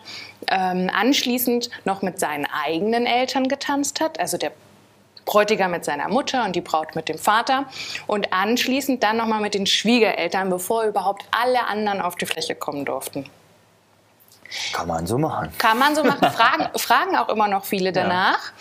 ähm, 0.50 0.90
anschließend 0.92 1.70
noch 1.84 2.02
mit 2.02 2.18
seinen 2.18 2.46
eigenen 2.46 3.06
Eltern 3.06 3.48
getanzt 3.48 4.00
hat. 4.00 4.18
Also 4.20 4.38
der 4.38 4.52
Bräutigam 5.24 5.70
mit 5.70 5.84
seiner 5.84 6.08
Mutter 6.08 6.44
und 6.44 6.54
die 6.54 6.60
Braut 6.60 6.94
mit 6.94 7.08
dem 7.08 7.18
Vater 7.18 7.66
und 8.06 8.32
anschließend 8.32 9.02
dann 9.02 9.16
nochmal 9.16 9.40
mit 9.40 9.54
den 9.54 9.66
Schwiegereltern, 9.66 10.50
bevor 10.50 10.84
überhaupt 10.84 11.24
alle 11.30 11.66
anderen 11.66 12.00
auf 12.00 12.16
die 12.16 12.26
Fläche 12.26 12.54
kommen 12.54 12.84
durften. 12.84 13.26
Kann 14.72 14.88
man 14.88 15.06
so 15.06 15.18
machen. 15.18 15.52
Kann 15.58 15.78
man 15.78 15.94
so 15.94 16.04
machen. 16.04 16.30
Fragen, 16.32 16.78
fragen 16.78 17.16
auch 17.16 17.28
immer 17.28 17.48
noch 17.48 17.64
viele 17.64 17.92
danach. 17.92 18.52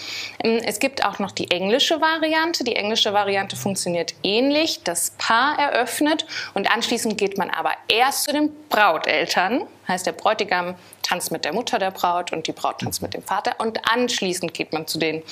Ähm, 0.43 0.61
Es 0.65 0.79
gibt 0.79 1.05
auch 1.05 1.19
noch 1.19 1.31
die 1.31 1.51
englische 1.51 2.01
Variante. 2.01 2.63
Die 2.63 2.75
englische 2.75 3.13
Variante 3.13 3.55
funktioniert 3.55 4.15
ähnlich. 4.23 4.83
Das 4.83 5.11
Paar 5.17 5.57
eröffnet 5.59 6.25
und 6.53 6.71
anschließend 6.71 7.17
geht 7.17 7.37
man 7.37 7.49
aber 7.49 7.71
erst 7.87 8.23
zu 8.23 8.33
den 8.33 8.51
Brauteltern. 8.69 9.67
Heißt, 9.87 10.05
der 10.05 10.13
Bräutigam 10.13 10.75
tanzt 11.01 11.31
mit 11.31 11.45
der 11.45 11.53
Mutter 11.53 11.77
der 11.77 11.91
Braut 11.91 12.31
und 12.31 12.47
die 12.47 12.53
Braut 12.53 12.79
tanzt 12.79 13.01
mit 13.01 13.13
dem 13.13 13.21
Vater. 13.21 13.55
Und 13.59 13.79
anschließend 13.91 14.53
geht 14.53 14.71
man 14.73 14.87
zu 14.87 14.97
den 14.97 15.23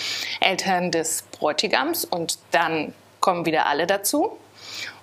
Eltern 0.42 0.92
des 0.92 1.24
Bräutigams 1.32 2.06
und 2.06 2.38
dann 2.52 2.94
kommen 3.20 3.46
wieder 3.46 3.68
alle 3.68 3.88
dazu. 3.88 4.38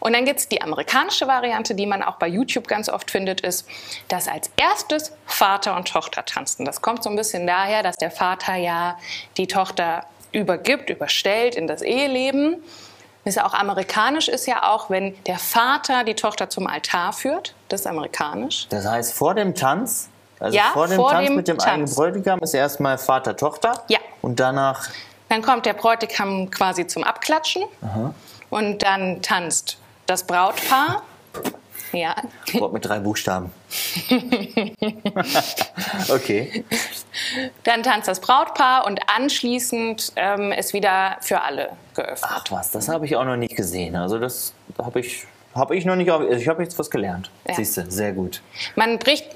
Und 0.01 0.15
dann 0.15 0.25
gibt 0.25 0.41
es 0.41 0.49
die 0.49 0.63
amerikanische 0.63 1.27
Variante, 1.27 1.75
die 1.75 1.87
man 1.87 2.03
auch 2.03 2.17
bei 2.17 2.29
YouTube 2.29 2.69
ganz 2.69 2.89
oft 2.89 3.11
findet, 3.11 3.41
ist, 3.41 3.67
dass 4.09 4.29
als 4.29 4.51
erstes 4.57 5.13
Vater 5.27 5.77
und 5.77 5.89
Tochter 5.89 6.25
tanzen. 6.25 6.65
Das 6.65 6.83
kommt 6.83 7.03
so 7.03 7.11
ein 7.11 7.17
bisschen 7.17 7.47
daher, 7.47 7.83
dass 7.83 7.97
der 7.97 8.11
Vater 8.11 8.55
ja 8.57 8.97
die 9.37 9.47
Tochter 9.47 10.05
übergibt, 10.33 10.91
überstellt 10.91 11.55
in 11.55 11.67
das 11.67 11.83
Eheleben. 11.83 12.63
Ist 13.25 13.37
ja 13.37 13.45
auch 13.47 13.55
amerikanisch 13.55 14.29
ist 14.29 14.47
ja 14.47 14.71
auch, 14.71 14.89
wenn 14.89 15.15
der 15.25 15.39
Vater 15.39 16.05
die 16.05 16.15
Tochter 16.15 16.49
zum 16.49 16.67
Altar 16.67 17.13
führt. 17.13 17.55
Das 17.69 17.81
ist 17.81 17.87
amerikanisch. 17.87 18.67
Das 18.71 18.87
heißt, 18.87 19.13
vor 19.13 19.35
dem 19.35 19.55
Tanz, 19.55 20.09
also 20.41 20.57
Ja, 20.57 20.71
vor 20.73 20.87
dem 20.87 20.97
vor 20.97 21.11
Tanz 21.11 21.27
dem 21.27 21.37
mit 21.37 21.49
dem 21.49 21.59
Tanz. 21.59 21.71
eigenen 21.71 21.95
Bräutigam 21.95 22.39
ist 22.41 22.55
erstmal 22.55 22.97
Vater, 22.97 23.37
Tochter. 23.37 23.85
Ja. 23.89 23.99
Und 24.23 24.41
danach 24.41 24.89
Dann 25.29 25.43
kommt 25.43 25.67
der 25.67 25.75
Bräutigam 25.75 26.51
quasi 26.51 26.87
zum 26.87 27.05
Abklatschen 27.05 27.65
und 28.51 28.83
dann 28.83 29.23
tanzt 29.23 29.79
das 30.07 30.27
Brautpaar. 30.27 31.03
Ja, 31.93 32.15
Wort 32.53 32.73
mit 32.75 32.85
drei 32.85 32.99
Buchstaben. 32.99 33.51
okay. 36.11 36.65
Dann 37.65 37.83
tanzt 37.83 38.09
das 38.09 38.21
Brautpaar 38.21 38.87
und 38.87 39.01
anschließend 39.09 40.13
ähm, 40.17 40.53
ist 40.53 40.75
wieder 40.75 41.17
für 41.21 41.41
alle 41.41 41.71
geöffnet. 41.95 42.31
Ach 42.31 42.45
was, 42.51 42.71
das 42.71 42.89
habe 42.89 43.07
ich 43.07 43.17
auch 43.17 43.25
noch 43.25 43.37
nicht 43.37 43.57
gesehen. 43.57 43.97
Also 43.97 44.19
das 44.19 44.53
habe 44.77 45.01
ich, 45.01 45.27
habe 45.59 45.77
ich 45.77 45.85
noch 45.85 45.97
nicht. 45.97 46.11
Also 46.11 46.33
ich 46.33 46.49
habe 46.49 46.63
jetzt 46.63 46.79
was 46.79 46.91
gelernt. 46.91 47.31
Ja. 47.47 47.55
Siehst 47.55 47.77
du, 47.77 47.91
sehr 47.91 48.13
gut. 48.13 48.43
Man 48.77 48.99
bricht, 48.99 49.27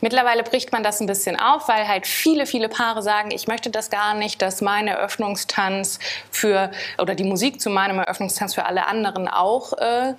mittlerweile 0.00 0.42
bricht 0.42 0.72
man 0.72 0.82
das 0.82 1.00
ein 1.00 1.06
bisschen 1.06 1.38
auf, 1.38 1.68
weil 1.68 1.86
halt 1.86 2.06
viele, 2.06 2.46
viele 2.46 2.68
Paare 2.68 3.02
sagen, 3.02 3.30
ich 3.30 3.46
möchte 3.46 3.70
das 3.70 3.90
gar 3.90 4.14
nicht, 4.14 4.42
dass 4.42 4.60
mein 4.60 4.88
Eröffnungstanz 4.88 5.98
für, 6.30 6.70
oder 6.98 7.14
die 7.14 7.24
Musik 7.24 7.60
zu 7.60 7.70
meinem 7.70 7.98
Eröffnungstanz 7.98 8.54
für 8.54 8.64
alle 8.64 8.86
anderen 8.86 9.28
auch 9.28 9.72
äh, 9.74 10.14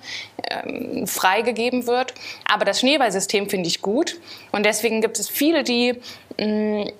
ähm, 0.50 1.06
freigegeben 1.06 1.86
wird. 1.86 2.14
Aber 2.50 2.64
das 2.64 2.80
Schneeballsystem 2.80 3.50
finde 3.50 3.68
ich 3.68 3.82
gut 3.82 4.16
und 4.52 4.64
deswegen 4.64 5.00
gibt 5.00 5.18
es 5.18 5.28
viele, 5.28 5.64
die 5.64 6.00
mh, 6.38 6.90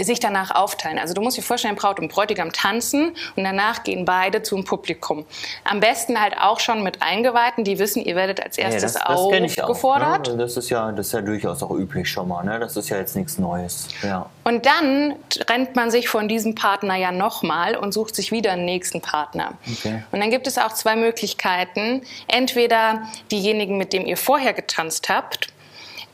sich 0.00 0.18
danach 0.18 0.50
aufteilen. 0.50 0.98
Also 0.98 1.14
du 1.14 1.20
musst 1.20 1.36
dir 1.36 1.42
vorstellen, 1.42 1.76
Braut 1.76 2.00
und 2.00 2.08
Bräutigam 2.08 2.52
tanzen 2.52 3.14
und 3.36 3.44
danach 3.44 3.84
gehen 3.84 4.04
beide 4.04 4.42
zum 4.42 4.64
Publikum. 4.64 5.24
Am 5.62 5.78
besten 5.78 6.20
halt 6.20 6.36
auch 6.36 6.58
schon 6.58 6.82
mit 6.82 7.00
Eingeweihten, 7.00 7.62
die 7.62 7.78
wissen, 7.78 8.04
ihr 8.04 8.16
werdet 8.16 8.42
als 8.42 8.58
erstes 8.58 8.82
ja, 8.82 8.88
das, 8.88 8.94
das 8.94 9.06
aufgefordert. 9.06 10.28
Auch, 10.28 10.32
ne? 10.32 10.38
Das 10.38 10.56
ist 10.56 10.68
ja, 10.68 10.90
das 10.90 11.08
ist 11.08 11.12
ja 11.12 11.20
durchaus 11.20 11.62
auch 11.62 11.70
üblich 11.70 12.08
schon 12.10 12.26
mal. 12.26 12.42
Ne? 12.44 12.58
Das 12.58 12.76
ist 12.76 12.88
ja 12.88 12.96
jetzt 12.96 13.14
nichts 13.14 13.38
Neues. 13.38 13.88
Ja. 14.02 14.28
Und 14.42 14.66
dann 14.66 15.14
trennt 15.30 15.76
man 15.76 15.92
sich 15.92 16.08
von 16.08 16.26
diesem 16.26 16.56
Partner 16.56 16.96
ja 16.96 17.12
nochmal 17.12 17.76
und 17.76 17.92
sucht 17.92 18.16
sich 18.16 18.32
wieder 18.32 18.52
einen 18.52 18.64
nächsten 18.64 19.00
Partner. 19.00 19.52
Okay. 19.70 20.02
Und 20.10 20.20
dann 20.20 20.30
gibt 20.30 20.48
es 20.48 20.58
auch 20.58 20.72
zwei 20.72 20.96
Möglichkeiten. 20.96 22.02
Entweder 22.26 23.02
diejenigen, 23.30 23.78
mit 23.78 23.92
dem 23.92 24.06
ihr 24.06 24.16
vorher 24.16 24.54
getanzt 24.54 25.08
habt, 25.08 25.53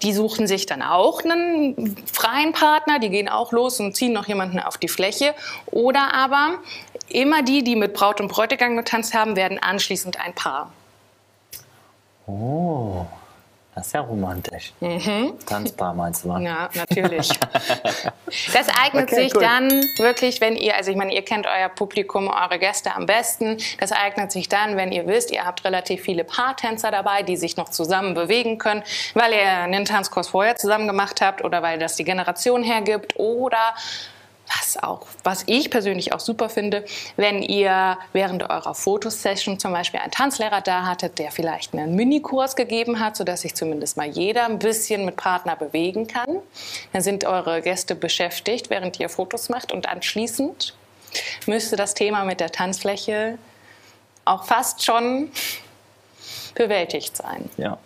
die 0.03 0.13
suchen 0.13 0.47
sich 0.47 0.67
dann 0.67 0.83
auch 0.83 1.23
einen 1.25 1.97
freien 2.11 2.53
Partner, 2.53 2.99
die 2.99 3.11
gehen 3.11 3.29
auch 3.29 3.53
los 3.53 3.81
und 3.81 3.97
ziehen 3.97 4.13
noch 4.13 4.27
jemanden 4.29 4.59
auf 4.61 4.79
die 4.79 4.89
Fläche. 4.89 5.35
Oder 5.67 6.15
aber 6.15 6.59
immer 7.09 7.43
die, 7.43 7.63
die 7.63 7.77
mit 7.77 7.93
Braut 7.93 8.21
und 8.21 8.29
Bräutigam 8.29 8.77
getanzt 8.77 9.15
haben, 9.15 9.37
werden 9.37 9.59
anschließend 9.59 10.19
ein 10.19 10.35
Paar. 10.35 10.73
Oh. 12.27 13.07
Das 13.81 13.87
ist 13.87 13.93
ja 13.95 14.01
romantisch. 14.03 14.75
Mhm. 14.81 15.39
Tanzbar 15.47 15.95
meinst 15.95 16.27
du? 16.27 16.37
Ja, 16.37 16.69
natürlich. 16.75 17.31
das 18.53 18.69
eignet 18.79 19.11
okay, 19.11 19.23
sich 19.23 19.35
cool. 19.35 19.41
dann 19.41 19.71
wirklich, 19.97 20.43
wenn 20.43 20.55
ihr, 20.55 20.77
also 20.77 20.91
ich 20.91 20.99
meine, 20.99 21.15
ihr 21.15 21.25
kennt 21.25 21.47
euer 21.47 21.71
Publikum, 21.71 22.29
eure 22.29 22.59
Gäste 22.59 22.95
am 22.95 23.07
besten. 23.07 23.57
Das 23.79 23.91
eignet 23.93 24.33
sich 24.33 24.51
dann, 24.51 24.77
wenn 24.77 24.93
ihr 24.93 25.07
wisst, 25.07 25.31
ihr 25.31 25.47
habt 25.47 25.65
relativ 25.65 26.03
viele 26.03 26.25
Paartänzer 26.25 26.91
dabei, 26.91 27.23
die 27.23 27.39
sich 27.39 27.57
noch 27.57 27.71
zusammen 27.71 28.13
bewegen 28.13 28.59
können, 28.59 28.83
weil 29.15 29.33
ihr 29.33 29.49
einen 29.49 29.87
Tanzkurs 29.87 30.29
vorher 30.29 30.57
zusammen 30.57 30.87
gemacht 30.87 31.23
habt 31.23 31.43
oder 31.43 31.63
weil 31.63 31.79
das 31.79 31.97
die 31.97 32.05
Generation 32.05 32.63
hergibt 32.63 33.15
oder 33.17 33.75
was 34.59 34.83
auch, 34.83 35.07
was 35.25 35.45
ich 35.47 35.71
persönlich 35.71 36.13
auch 36.13 36.21
super 36.21 36.49
finde, 36.49 36.85
wenn 37.17 37.43
ihr 37.43 37.99
während 38.13 38.43
eurer 38.43 38.75
Fotosession 38.75 39.59
zum 39.59 39.73
Beispiel 39.73 40.01
einen 40.01 40.11
Tanzlehrer 40.11 40.61
da 40.61 40.87
hattet, 40.87 41.19
der 41.19 41.31
vielleicht 41.31 41.75
einen 41.75 41.95
Minikurs 41.95 42.57
gegeben 42.57 43.01
hat, 43.01 43.17
sodass 43.17 43.43
sich 43.43 43.55
zumindest 43.55 43.97
mal 43.97 44.09
jeder 44.09 44.47
ein 44.47 44.59
bisschen 44.59 45.05
mit 45.05 45.17
Partner 45.17 45.57
bewegen 45.57 46.07
kann. 46.07 46.41
Dann 46.93 47.03
sind 47.03 47.25
eure 47.25 47.63
Gäste 47.63 47.95
beschäftigt, 47.95 48.71
während 48.71 48.99
ihr 48.99 49.09
Fotos 49.09 49.49
macht 49.49 49.73
und 49.73 49.89
anschließend 49.89 50.75
müsste 51.47 51.77
das 51.77 51.95
Thema 51.95 52.25
mit 52.25 52.41
der 52.41 52.53
Tanzfläche 52.53 53.39
auch 54.25 54.45
fast 54.45 54.85
schon 54.85 55.31
bewältigt 56.55 57.17
sein. 57.17 57.49
Ja. 57.57 57.79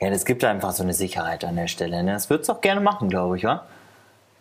Ja, 0.00 0.10
das 0.10 0.26
gibt 0.26 0.44
einfach 0.44 0.72
so 0.72 0.82
eine 0.82 0.92
Sicherheit 0.92 1.42
an 1.44 1.56
der 1.56 1.68
Stelle. 1.68 2.02
Ne? 2.02 2.12
Das 2.12 2.28
würdest 2.28 2.50
du 2.50 2.52
auch 2.52 2.60
gerne 2.60 2.82
machen, 2.82 3.08
glaube 3.08 3.38
ich, 3.38 3.44
wa? 3.44 3.64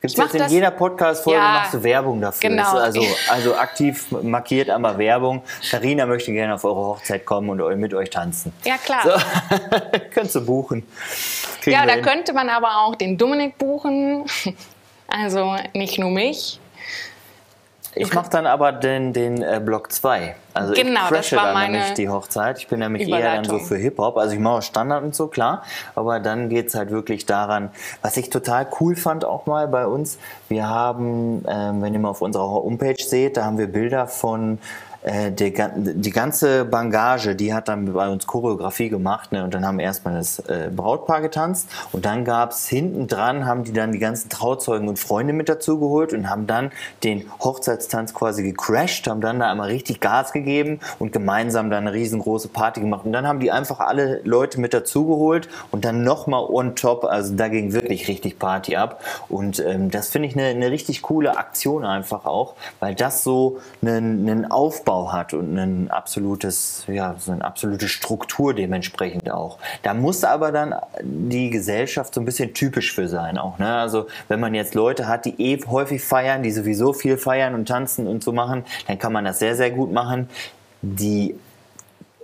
Gibt 0.07 0.19
es 0.19 0.33
jetzt 0.33 0.47
in 0.47 0.53
jeder 0.53 0.71
Podcast-Folge 0.71 1.39
ja, 1.39 1.53
machst 1.53 1.73
du 1.73 1.83
Werbung 1.83 2.21
dafür. 2.21 2.49
Genau. 2.49 2.77
Also, 2.77 3.01
also 3.29 3.55
aktiv 3.55 4.05
markiert 4.11 4.69
einmal 4.69 4.97
Werbung. 4.97 5.41
Karina 5.69 6.05
möchte 6.05 6.31
gerne 6.31 6.55
auf 6.55 6.63
eure 6.63 6.75
Hochzeit 6.75 7.25
kommen 7.25 7.49
und 7.49 7.79
mit 7.79 7.93
euch 7.93 8.09
tanzen. 8.09 8.53
Ja, 8.63 8.77
klar. 8.77 9.01
So. 9.03 9.11
Könntest 10.13 10.35
du 10.35 10.45
buchen. 10.45 10.85
Kriegen 11.61 11.77
ja, 11.77 11.85
da 11.85 11.93
hin. 11.93 12.03
könnte 12.03 12.33
man 12.33 12.49
aber 12.49 12.77
auch 12.81 12.95
den 12.95 13.17
Dominik 13.17 13.57
buchen. 13.57 14.25
Also 15.07 15.55
nicht 15.73 15.99
nur 15.99 16.11
mich. 16.11 16.59
Ich 17.95 18.13
mache 18.13 18.29
dann 18.29 18.45
aber 18.45 18.71
den, 18.71 19.13
den 19.13 19.41
äh, 19.41 19.61
Block 19.63 19.91
2. 19.91 20.35
Also 20.53 20.73
genau, 20.73 21.05
ich 21.05 21.09
crashe 21.09 21.35
dann 21.35 21.71
nämlich 21.71 21.93
die 21.93 22.09
Hochzeit. 22.09 22.57
Ich 22.59 22.67
bin 22.67 22.79
nämlich 22.79 23.07
eher 23.07 23.35
dann 23.35 23.45
so 23.45 23.59
für 23.59 23.77
Hip-Hop. 23.77 24.17
Also 24.17 24.33
ich 24.33 24.39
mache 24.39 24.61
Standard 24.61 25.03
und 25.03 25.15
so, 25.15 25.27
klar. 25.27 25.63
Aber 25.95 26.19
dann 26.19 26.49
geht's 26.49 26.75
halt 26.75 26.91
wirklich 26.91 27.25
daran, 27.25 27.71
was 28.01 28.17
ich 28.17 28.29
total 28.29 28.67
cool 28.79 28.95
fand 28.95 29.25
auch 29.25 29.45
mal 29.45 29.67
bei 29.67 29.87
uns. 29.87 30.17
Wir 30.49 30.67
haben, 30.67 31.43
ähm, 31.47 31.81
wenn 31.81 31.93
ihr 31.93 31.99
mal 31.99 32.09
auf 32.09 32.21
unserer 32.21 32.49
Homepage 32.49 33.01
seht, 33.01 33.37
da 33.37 33.45
haben 33.45 33.57
wir 33.57 33.67
Bilder 33.67 34.07
von 34.07 34.59
äh, 35.05 35.31
die, 35.31 35.53
die 35.75 36.09
ganze 36.09 36.65
Bangage, 36.65 37.35
die 37.35 37.53
hat 37.53 37.67
dann 37.67 37.93
bei 37.93 38.09
uns 38.09 38.25
Choreografie 38.25 38.89
gemacht 38.89 39.31
ne? 39.31 39.43
und 39.43 39.53
dann 39.53 39.63
haben 39.63 39.79
erstmal 39.79 40.15
das 40.15 40.39
äh, 40.39 40.71
Brautpaar 40.75 41.21
getanzt 41.21 41.69
und 41.91 42.05
dann 42.05 42.25
gab's 42.25 42.67
hinten 42.67 43.07
dran, 43.07 43.45
haben 43.45 43.63
die 43.63 43.71
dann 43.71 43.91
die 43.91 43.99
ganzen 43.99 44.29
Trauzeugen 44.29 44.87
und 44.87 44.97
Freunde 44.97 45.33
mit 45.33 45.47
dazu 45.47 45.79
geholt 45.79 46.11
und 46.11 46.27
haben 46.27 46.47
dann 46.47 46.71
den 47.03 47.29
Hochzeitstanz 47.39 48.15
quasi 48.15 48.41
gecrashed, 48.41 49.07
haben 49.07 49.21
dann 49.21 49.39
da 49.39 49.51
einmal 49.51 49.69
richtig 49.69 49.99
Gas 49.99 50.33
gegeben 50.33 50.79
und 50.97 51.11
gemeinsam 51.13 51.69
dann 51.69 51.87
eine 51.87 51.93
riesengroße 51.95 52.47
Party 52.47 52.79
gemacht 52.79 53.05
und 53.05 53.13
dann 53.13 53.27
haben 53.27 53.39
die 53.39 53.51
einfach 53.51 53.81
alle 53.81 54.21
Leute 54.23 54.59
mit 54.59 54.73
dazu 54.73 55.05
geholt 55.05 55.49
und 55.69 55.85
dann 55.85 56.03
nochmal 56.03 56.43
on 56.49 56.75
top, 56.75 57.05
also 57.05 57.35
da 57.35 57.47
ging 57.47 57.73
wirklich 57.73 58.07
richtig 58.07 58.39
Party 58.39 58.75
ab 58.75 59.03
und 59.29 59.59
ähm, 59.59 59.91
das 59.91 60.09
finde 60.09 60.29
ich 60.29 60.35
eine, 60.35 60.47
eine 60.47 60.71
richtig 60.71 61.03
coole 61.03 61.37
Aktion 61.37 61.85
einfach 61.85 62.25
auch, 62.25 62.55
weil 62.79 62.95
das 62.95 63.23
so 63.23 63.59
einen 63.83 64.49
Aufbau 64.49 64.94
Aufbau 64.95 65.11
hat 65.11 65.33
und 65.33 65.57
ein 65.57 65.91
absolutes, 65.91 66.85
ja, 66.87 67.15
so 67.19 67.31
eine 67.31 67.43
absolute 67.43 67.87
Struktur 67.87 68.53
dementsprechend 68.53 69.29
auch. 69.29 69.57
Da 69.83 69.93
muss 69.93 70.23
aber 70.23 70.51
dann 70.51 70.75
die 71.01 71.49
Gesellschaft 71.49 72.13
so 72.13 72.21
ein 72.21 72.25
bisschen 72.25 72.53
typisch 72.53 72.93
für 72.93 73.07
sein 73.07 73.37
auch. 73.37 73.59
Ne? 73.59 73.75
Also 73.75 74.07
wenn 74.27 74.39
man 74.39 74.53
jetzt 74.53 74.73
Leute 74.73 75.07
hat, 75.07 75.25
die 75.25 75.35
eh 75.41 75.59
häufig 75.67 76.03
feiern, 76.03 76.43
die 76.43 76.51
sowieso 76.51 76.93
viel 76.93 77.17
feiern 77.17 77.55
und 77.55 77.67
tanzen 77.67 78.07
und 78.07 78.23
so 78.23 78.31
machen, 78.31 78.63
dann 78.87 78.97
kann 78.97 79.11
man 79.11 79.25
das 79.25 79.39
sehr, 79.39 79.55
sehr 79.55 79.71
gut 79.71 79.91
machen. 79.91 80.29
Die 80.81 81.35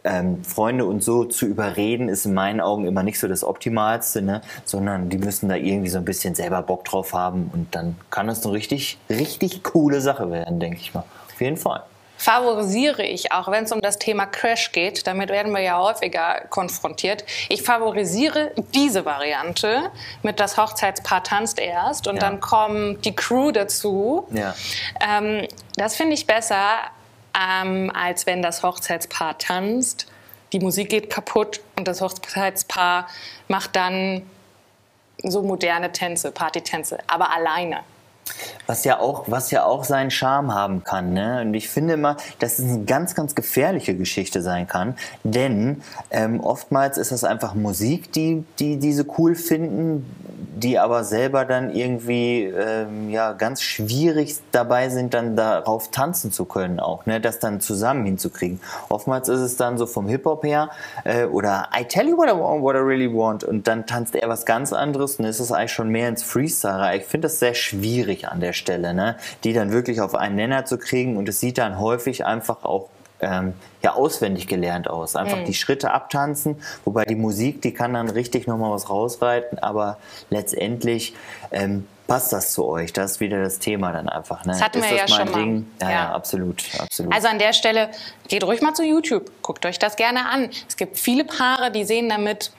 ähm, 0.03 0.43
Freunde 0.43 0.85
und 0.85 1.03
so 1.03 1.25
zu 1.25 1.45
überreden, 1.45 2.09
ist 2.09 2.25
in 2.25 2.33
meinen 2.33 2.59
Augen 2.59 2.85
immer 2.85 3.03
nicht 3.03 3.19
so 3.19 3.27
das 3.27 3.43
Optimalste, 3.43 4.21
ne? 4.21 4.41
sondern 4.65 5.09
die 5.09 5.17
müssen 5.17 5.49
da 5.49 5.55
irgendwie 5.55 5.89
so 5.89 5.99
ein 5.99 6.05
bisschen 6.05 6.35
selber 6.35 6.61
Bock 6.63 6.85
drauf 6.85 7.13
haben 7.13 7.51
und 7.53 7.75
dann 7.75 7.97
kann 8.09 8.27
das 8.27 8.43
eine 8.43 8.53
richtig, 8.53 8.97
richtig 9.09 9.63
coole 9.63 10.01
Sache 10.01 10.31
werden, 10.31 10.59
denke 10.59 10.79
ich 10.79 10.93
mal. 10.93 11.03
Auf 11.31 11.41
jeden 11.41 11.57
Fall 11.57 11.83
favorisiere 12.21 13.03
ich 13.03 13.31
auch, 13.31 13.49
wenn 13.49 13.63
es 13.63 13.71
um 13.71 13.81
das 13.81 13.97
Thema 13.97 14.27
Crash 14.27 14.71
geht, 14.71 15.07
damit 15.07 15.29
werden 15.29 15.51
wir 15.53 15.61
ja 15.61 15.79
häufiger 15.79 16.41
konfrontiert. 16.49 17.25
Ich 17.49 17.63
favorisiere 17.63 18.51
diese 18.75 19.05
Variante 19.05 19.89
mit 20.21 20.39
das 20.39 20.55
Hochzeitspaar 20.55 21.23
tanzt 21.23 21.57
erst 21.57 22.05
und 22.07 22.17
ja. 22.17 22.21
dann 22.21 22.39
kommt 22.39 23.03
die 23.05 23.15
Crew 23.15 23.51
dazu. 23.51 24.27
Ja. 24.29 24.53
Ähm, 24.99 25.47
das 25.77 25.95
finde 25.95 26.13
ich 26.13 26.27
besser, 26.27 26.77
ähm, 27.33 27.91
als 27.91 28.27
wenn 28.27 28.43
das 28.43 28.61
Hochzeitspaar 28.61 29.39
tanzt, 29.39 30.05
die 30.53 30.59
Musik 30.59 30.89
geht 30.89 31.09
kaputt 31.09 31.61
und 31.75 31.87
das 31.87 32.01
Hochzeitspaar 32.01 33.07
macht 33.47 33.75
dann 33.75 34.21
so 35.23 35.41
moderne 35.41 35.91
Tänze, 35.91 36.31
Partytänze, 36.31 36.99
aber 37.07 37.31
alleine. 37.31 37.79
Was 38.67 38.83
ja 38.83 38.99
auch, 38.99 39.25
was 39.27 39.51
ja 39.51 39.65
auch 39.65 39.83
seinen 39.83 40.11
Charme 40.11 40.53
haben 40.53 40.83
kann. 40.83 41.13
Ne? 41.13 41.41
Und 41.41 41.53
ich 41.53 41.69
finde 41.69 41.93
immer, 41.95 42.17
dass 42.39 42.59
es 42.59 42.65
eine 42.65 42.83
ganz, 42.85 43.15
ganz 43.15 43.35
gefährliche 43.35 43.95
Geschichte 43.95 44.41
sein 44.41 44.67
kann. 44.67 44.95
Denn 45.23 45.81
ähm, 46.09 46.39
oftmals 46.39 46.97
ist 46.97 47.11
das 47.11 47.23
einfach 47.23 47.53
Musik, 47.53 48.11
die, 48.13 48.43
die 48.59 48.77
diese 48.77 49.05
cool 49.17 49.35
finden, 49.35 50.05
die 50.61 50.77
aber 50.79 51.03
selber 51.03 51.45
dann 51.45 51.73
irgendwie 51.73 52.43
ähm, 52.43 53.09
ja, 53.09 53.33
ganz 53.33 53.61
schwierig 53.61 54.35
dabei 54.51 54.89
sind, 54.89 55.13
dann 55.13 55.35
darauf 55.35 55.91
tanzen 55.91 56.31
zu 56.31 56.45
können 56.45 56.79
auch. 56.79 57.05
Ne? 57.05 57.19
Das 57.19 57.39
dann 57.39 57.61
zusammen 57.61 58.05
hinzukriegen. 58.05 58.59
Oftmals 58.89 59.29
ist 59.29 59.39
es 59.39 59.57
dann 59.57 59.77
so 59.77 59.85
vom 59.85 60.07
Hip-Hop 60.07 60.43
her 60.43 60.69
äh, 61.03 61.25
oder 61.25 61.69
I 61.77 61.85
tell 61.85 62.07
you 62.07 62.17
what 62.17 62.27
I 62.27 62.33
want, 62.33 62.61
what 62.61 62.75
I 62.75 62.79
really 62.79 63.11
want. 63.11 63.43
Und 63.43 63.67
dann 63.67 63.85
tanzt 63.85 64.15
er 64.15 64.29
was 64.29 64.45
ganz 64.45 64.73
anderes 64.73 65.17
und 65.17 65.25
ist 65.25 65.39
es 65.39 65.51
eigentlich 65.51 65.71
schon 65.71 65.89
mehr 65.89 66.09
ins 66.09 66.23
Freestyle. 66.23 66.95
Ich 66.95 67.05
finde 67.05 67.27
das 67.27 67.39
sehr 67.39 67.53
schwierig 67.53 68.20
an 68.27 68.39
der 68.39 68.53
Stelle, 68.53 68.93
ne? 68.93 69.17
die 69.43 69.53
dann 69.53 69.71
wirklich 69.71 70.01
auf 70.01 70.15
einen 70.15 70.35
Nenner 70.35 70.65
zu 70.65 70.77
kriegen 70.77 71.17
und 71.17 71.29
es 71.29 71.39
sieht 71.39 71.57
dann 71.57 71.79
häufig 71.79 72.25
einfach 72.25 72.63
auch 72.63 72.89
ähm, 73.21 73.53
ja 73.83 73.93
auswendig 73.93 74.47
gelernt 74.47 74.89
aus. 74.89 75.15
Einfach 75.15 75.37
mhm. 75.37 75.45
die 75.45 75.53
Schritte 75.53 75.91
abtanzen, 75.91 76.61
wobei 76.85 77.05
die 77.05 77.15
Musik, 77.15 77.61
die 77.61 77.73
kann 77.73 77.93
dann 77.93 78.09
richtig 78.09 78.47
nochmal 78.47 78.71
was 78.71 78.89
rausreiten, 78.89 79.59
aber 79.59 79.97
letztendlich 80.29 81.15
ähm, 81.51 81.87
passt 82.07 82.33
das 82.33 82.51
zu 82.51 82.65
euch? 82.65 82.91
Das 82.91 83.11
ist 83.11 83.19
wieder 83.21 83.41
das 83.41 83.59
Thema 83.59 83.93
dann 83.93 84.09
einfach. 84.09 84.43
Ne? 84.45 84.51
Das 84.51 84.61
hatten 84.61 84.79
ist 84.79 84.89
wir 84.89 84.97
das 84.97 85.09
ja 85.09 85.17
schon 85.17 85.33
Ding? 85.33 85.67
mal. 85.79 85.87
Ja, 85.87 85.89
ja, 85.89 86.03
ja, 86.03 86.11
absolut, 86.11 86.63
absolut. 86.77 87.13
Also 87.13 87.27
an 87.27 87.39
der 87.39 87.53
Stelle, 87.53 87.89
geht 88.27 88.43
ruhig 88.43 88.61
mal 88.61 88.73
zu 88.73 88.83
YouTube, 88.83 89.31
guckt 89.41 89.65
euch 89.65 89.79
das 89.79 89.95
gerne 89.95 90.27
an. 90.29 90.49
Es 90.67 90.75
gibt 90.75 90.97
viele 90.97 91.23
Paare, 91.23 91.71
die 91.71 91.85
sehen 91.85 92.09
damit 92.09 92.51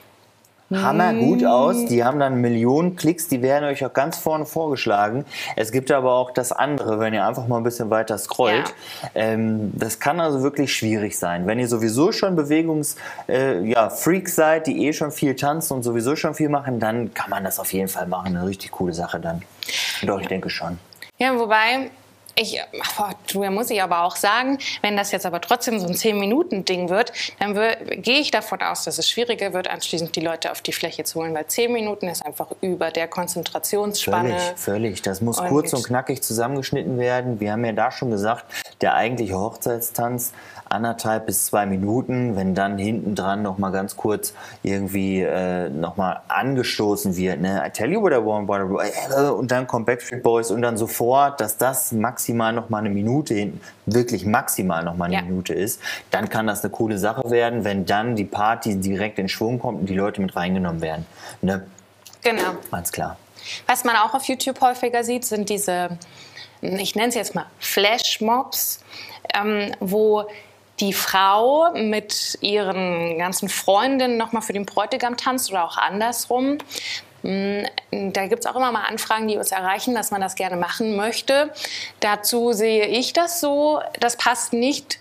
Hammer 0.81 1.13
gut 1.13 1.45
aus. 1.45 1.85
Die 1.85 2.03
haben 2.03 2.19
dann 2.19 2.41
Millionen 2.41 2.95
Klicks, 2.95 3.27
die 3.27 3.41
werden 3.41 3.65
euch 3.65 3.85
auch 3.85 3.93
ganz 3.93 4.17
vorne 4.17 4.45
vorgeschlagen. 4.45 5.25
Es 5.55 5.71
gibt 5.71 5.91
aber 5.91 6.13
auch 6.13 6.31
das 6.31 6.51
andere, 6.51 6.99
wenn 6.99 7.13
ihr 7.13 7.25
einfach 7.25 7.47
mal 7.47 7.57
ein 7.57 7.63
bisschen 7.63 7.89
weiter 7.89 8.17
scrollt. 8.17 8.73
Ja. 9.03 9.09
Ähm, 9.15 9.71
das 9.75 9.99
kann 9.99 10.19
also 10.19 10.41
wirklich 10.41 10.73
schwierig 10.73 11.17
sein. 11.17 11.45
Wenn 11.47 11.59
ihr 11.59 11.67
sowieso 11.67 12.11
schon 12.11 12.35
Bewegungs, 12.35 12.95
äh, 13.27 13.61
ja, 13.67 13.89
Freaks 13.89 14.35
seid, 14.35 14.67
die 14.67 14.87
eh 14.87 14.93
schon 14.93 15.11
viel 15.11 15.35
tanzen 15.35 15.73
und 15.73 15.83
sowieso 15.83 16.15
schon 16.15 16.33
viel 16.33 16.49
machen, 16.49 16.79
dann 16.79 17.13
kann 17.13 17.29
man 17.29 17.43
das 17.43 17.59
auf 17.59 17.73
jeden 17.73 17.89
Fall 17.89 18.07
machen. 18.07 18.35
Eine 18.35 18.47
richtig 18.47 18.71
coole 18.71 18.93
Sache 18.93 19.19
dann. 19.19 19.43
Doch, 20.03 20.19
ich 20.19 20.27
denke 20.27 20.49
schon. 20.49 20.79
Ja, 21.17 21.37
wobei 21.37 21.89
ich, 22.35 22.59
du 23.31 23.43
muss 23.51 23.69
ich 23.69 23.81
aber 23.81 24.03
auch 24.03 24.15
sagen, 24.15 24.57
wenn 24.81 24.97
das 24.97 25.11
jetzt 25.11 25.25
aber 25.25 25.39
trotzdem 25.41 25.79
so 25.79 25.87
ein 25.87 25.93
10-Minuten-Ding 25.93 26.89
wird, 26.89 27.13
dann 27.39 27.53
gehe 28.01 28.19
ich 28.19 28.31
davon 28.31 28.61
aus, 28.61 28.83
dass 28.83 28.97
es 28.97 29.09
schwieriger 29.09 29.53
wird, 29.53 29.69
anschließend 29.69 30.15
die 30.15 30.21
Leute 30.21 30.51
auf 30.51 30.61
die 30.61 30.73
Fläche 30.73 31.03
zu 31.03 31.19
holen, 31.19 31.33
weil 31.33 31.45
10 31.45 31.71
Minuten 31.71 32.07
ist 32.07 32.25
einfach 32.25 32.47
über 32.61 32.89
der 32.89 33.07
Konzentrationsspanne. 33.07 34.29
Völlig, 34.29 34.59
völlig. 34.59 35.01
Das 35.03 35.21
muss 35.21 35.39
und 35.39 35.47
kurz 35.49 35.73
und 35.73 35.85
knackig 35.85 36.23
zusammengeschnitten 36.23 36.97
werden. 36.97 37.39
Wir 37.39 37.51
haben 37.51 37.63
ja 37.65 37.73
da 37.73 37.91
schon 37.91 38.09
gesagt, 38.09 38.45
der 38.81 38.95
eigentliche 38.95 39.37
Hochzeitstanz 39.37 40.33
anderthalb 40.65 41.27
bis 41.27 41.45
zwei 41.45 41.67
Minuten, 41.67 42.35
wenn 42.35 42.55
dann 42.55 42.79
hinten 42.79 43.13
dran 43.13 43.43
noch 43.43 43.59
mal 43.59 43.71
ganz 43.71 43.95
kurz 43.95 44.33
irgendwie 44.63 45.21
äh, 45.21 45.69
noch 45.69 45.97
mal 45.97 46.21
angestoßen 46.29 47.15
wird, 47.15 47.41
ne? 47.41 47.63
I 47.63 47.69
tell 47.69 47.91
you 47.91 48.01
what 48.01 48.11
I 48.11 48.15
want, 48.15 48.47
what 48.47 48.59
I 48.59 48.63
want. 48.63 49.37
und 49.37 49.51
dann 49.51 49.67
kommt 49.67 49.85
Backstreet 49.85 50.23
Boys 50.23 50.49
und 50.49 50.63
dann 50.63 50.77
sofort, 50.77 51.39
dass 51.39 51.57
das 51.57 51.91
maximal 51.91 52.22
noch 52.29 52.69
mal 52.69 52.79
eine 52.79 52.89
Minute 52.89 53.33
hinten, 53.33 53.61
wirklich 53.85 54.25
maximal 54.25 54.83
noch 54.83 54.95
mal 54.95 55.05
eine 55.05 55.15
ja. 55.15 55.21
Minute 55.21 55.53
ist, 55.53 55.79
dann 56.11 56.29
kann 56.29 56.47
das 56.47 56.63
eine 56.63 56.71
coole 56.71 56.97
Sache 56.97 57.29
werden, 57.29 57.63
wenn 57.63 57.85
dann 57.85 58.15
die 58.15 58.25
Party 58.25 58.79
direkt 58.79 59.19
in 59.19 59.29
Schwung 59.29 59.59
kommt 59.59 59.81
und 59.81 59.89
die 59.89 59.95
Leute 59.95 60.21
mit 60.21 60.35
reingenommen 60.35 60.81
werden. 60.81 61.05
Ne? 61.41 61.65
Genau. 62.21 62.55
Ganz 62.71 62.91
klar. 62.91 63.17
Was 63.67 63.83
man 63.83 63.95
auch 63.95 64.13
auf 64.13 64.23
YouTube 64.25 64.59
häufiger 64.61 65.03
sieht, 65.03 65.25
sind 65.25 65.49
diese, 65.49 65.97
ich 66.61 66.95
nenne 66.95 67.09
es 67.09 67.15
jetzt 67.15 67.35
mal 67.35 67.45
Flashmobs, 67.59 68.83
ähm, 69.33 69.73
wo 69.79 70.25
die 70.79 70.93
Frau 70.93 71.71
mit 71.73 72.37
ihren 72.41 73.17
ganzen 73.19 73.49
Freundinnen 73.49 74.17
nochmal 74.17 74.41
für 74.41 74.53
den 74.53 74.65
Bräutigam 74.65 75.17
tanzt 75.17 75.51
oder 75.51 75.65
auch 75.65 75.77
andersrum. 75.77 76.57
Mm, 77.23 77.63
da 78.13 78.27
gibt 78.27 78.45
es 78.45 78.51
auch 78.51 78.55
immer 78.55 78.71
mal 78.71 78.83
Anfragen, 78.83 79.27
die 79.27 79.37
uns 79.37 79.51
erreichen, 79.51 79.95
dass 79.95 80.11
man 80.11 80.21
das 80.21 80.35
gerne 80.35 80.57
machen 80.57 80.95
möchte. 80.95 81.51
Dazu 81.99 82.53
sehe 82.53 82.85
ich 82.85 83.13
das 83.13 83.39
so, 83.39 83.81
das 83.99 84.17
passt 84.17 84.53
nicht 84.53 84.99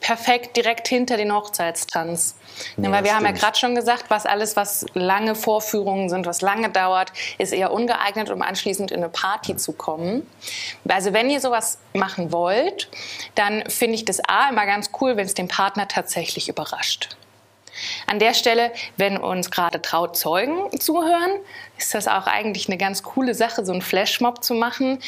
perfekt 0.00 0.56
direkt 0.56 0.88
hinter 0.88 1.16
den 1.16 1.32
Hochzeitstanz. 1.32 2.34
Ja, 2.76 2.90
weil 2.90 3.04
wir 3.04 3.14
haben 3.14 3.24
ja 3.24 3.32
gerade 3.32 3.58
schon 3.58 3.74
gesagt, 3.74 4.06
was 4.08 4.26
alles, 4.26 4.56
was 4.56 4.86
lange 4.94 5.34
Vorführungen 5.34 6.08
sind, 6.08 6.26
was 6.26 6.40
lange 6.40 6.70
dauert, 6.70 7.12
ist 7.38 7.52
eher 7.52 7.72
ungeeignet, 7.72 8.30
um 8.30 8.42
anschließend 8.42 8.90
in 8.90 8.98
eine 8.98 9.08
Party 9.08 9.56
zu 9.56 9.72
kommen. 9.72 10.26
Also 10.88 11.12
wenn 11.12 11.30
ihr 11.30 11.40
sowas 11.40 11.78
machen 11.92 12.32
wollt, 12.32 12.88
dann 13.34 13.68
finde 13.68 13.94
ich 13.94 14.04
das 14.04 14.20
A 14.26 14.48
immer 14.48 14.66
ganz 14.66 14.90
cool, 15.00 15.16
wenn 15.16 15.26
es 15.26 15.34
den 15.34 15.48
Partner 15.48 15.86
tatsächlich 15.86 16.48
überrascht. 16.48 17.16
An 18.06 18.18
der 18.18 18.34
Stelle, 18.34 18.72
wenn 18.96 19.16
uns 19.16 19.50
gerade 19.50 19.80
Trauzeugen 19.80 20.78
zuhören, 20.78 21.30
ist 21.78 21.94
das 21.94 22.08
auch 22.08 22.26
eigentlich 22.26 22.68
eine 22.68 22.76
ganz 22.76 23.02
coole 23.02 23.34
Sache, 23.34 23.64
so 23.64 23.72
einen 23.72 23.82
Flashmob 23.82 24.44
zu 24.44 24.54
machen, 24.54 24.98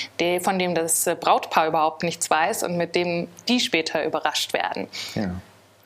von 0.43 0.59
dem 0.59 0.75
das 0.75 1.05
Brautpaar 1.21 1.69
überhaupt 1.69 2.03
nichts 2.03 2.31
weiß 2.31 2.63
und 2.63 2.77
mit 2.77 2.95
dem 2.95 3.29
die 3.49 3.61
später 3.61 4.05
überrascht 4.05 4.53
werden. 4.53 4.89
Ja. 5.15 5.35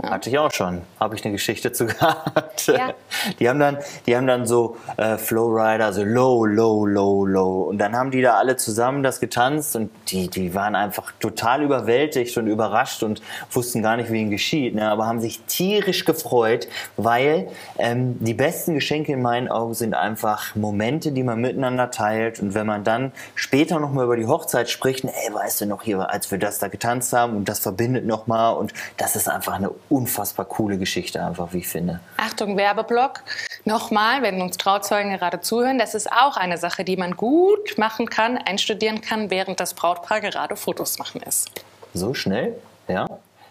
Ja. 0.03 0.11
Hatte 0.11 0.29
ich 0.29 0.39
auch 0.39 0.53
schon. 0.53 0.83
Habe 1.01 1.15
ich 1.15 1.25
eine 1.25 1.33
Geschichte 1.33 1.73
zu 1.73 1.87
gehabt. 1.87 2.67
Ja. 2.67 2.93
Die 3.41 3.49
haben 3.49 3.59
dann, 3.59 3.79
die 4.07 4.15
haben 4.15 4.27
dann 4.27 4.47
so 4.47 4.77
äh, 4.99 5.17
Flowrider, 5.17 5.93
so 5.93 6.05
low, 6.05 6.45
low, 6.45 6.85
low, 6.85 7.25
low. 7.25 7.63
Und 7.63 7.79
dann 7.79 7.97
haben 7.97 8.11
die 8.11 8.21
da 8.21 8.35
alle 8.35 8.57
zusammen 8.57 9.03
das 9.03 9.21
getanzt 9.21 9.75
und 9.75 9.91
die, 10.09 10.29
die 10.29 10.55
waren 10.55 10.75
einfach 10.75 11.13
total 11.19 11.63
überwältigt 11.63 12.37
und 12.37 12.47
überrascht 12.47 13.03
und 13.03 13.23
wussten 13.51 13.83
gar 13.83 13.97
nicht, 13.97 14.13
wie 14.13 14.21
ihnen 14.21 14.31
geschieht. 14.31 14.75
Ne? 14.75 14.91
Aber 14.91 15.07
haben 15.07 15.21
sich 15.21 15.41
tierisch 15.47 16.05
gefreut, 16.05 16.69
weil 16.99 17.49
ähm, 17.79 18.19
die 18.21 18.35
besten 18.35 18.75
Geschenke 18.75 19.13
in 19.13 19.23
meinen 19.23 19.49
Augen 19.49 19.73
sind 19.73 19.95
einfach 19.95 20.55
Momente, 20.57 21.13
die 21.13 21.23
man 21.23 21.41
miteinander 21.41 21.91
teilt. 21.91 22.41
Und 22.41 22.53
wenn 22.53 22.67
man 22.67 22.85
dann 22.85 23.13
später 23.35 23.81
nochmal 23.81 24.05
über 24.05 24.17
die 24.17 24.27
Hochzeit 24.27 24.69
spricht, 24.69 25.05
ey, 25.05 25.33
weißt 25.33 25.63
du 25.63 25.67
noch 25.67 25.83
hier, 25.83 26.11
als 26.11 26.31
wir 26.31 26.39
das 26.39 26.59
da 26.59 26.69
getanzt 26.69 27.15
haben 27.15 27.35
und 27.35 27.49
das 27.49 27.61
verbindet 27.61 28.05
nochmal 28.05 28.57
und 28.57 28.75
das 28.99 29.17
ist 29.17 29.29
einfach 29.29 29.55
eine 29.55 29.71
unfassbar 29.89 30.47
coole 30.47 30.79
Geschichte 30.79 31.25
einfach, 31.25 31.53
wie 31.53 31.59
ich 31.59 31.69
finde. 31.69 32.01
Achtung, 32.17 32.57
Werbeblock. 32.57 33.23
Nochmal, 33.65 34.23
wenn 34.23 34.41
uns 34.41 34.57
Trauzeugen 34.57 35.13
gerade 35.13 35.41
zuhören, 35.41 35.79
das 35.79 35.95
ist 35.95 36.11
auch 36.11 36.37
eine 36.37 36.59
Sache, 36.59 36.85
die 36.85 36.97
man 36.97 37.17
gut 37.17 37.79
machen 37.79 38.09
kann, 38.09 38.39
einstudieren 38.39 39.01
kann, 39.01 39.31
während 39.31 39.61
das 39.61 39.75
Brautpaar 39.75 40.21
gerade 40.21 40.57
Fotos 40.57 40.99
machen 40.99 41.23
ist. 41.23 41.51
So 41.95 42.15
schnell? 42.15 42.57
Ja. 42.89 43.07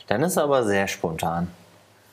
Dann 0.07 0.21
ist 0.23 0.33
es 0.33 0.37
aber 0.37 0.63
sehr 0.63 0.87
spontan. 0.87 1.51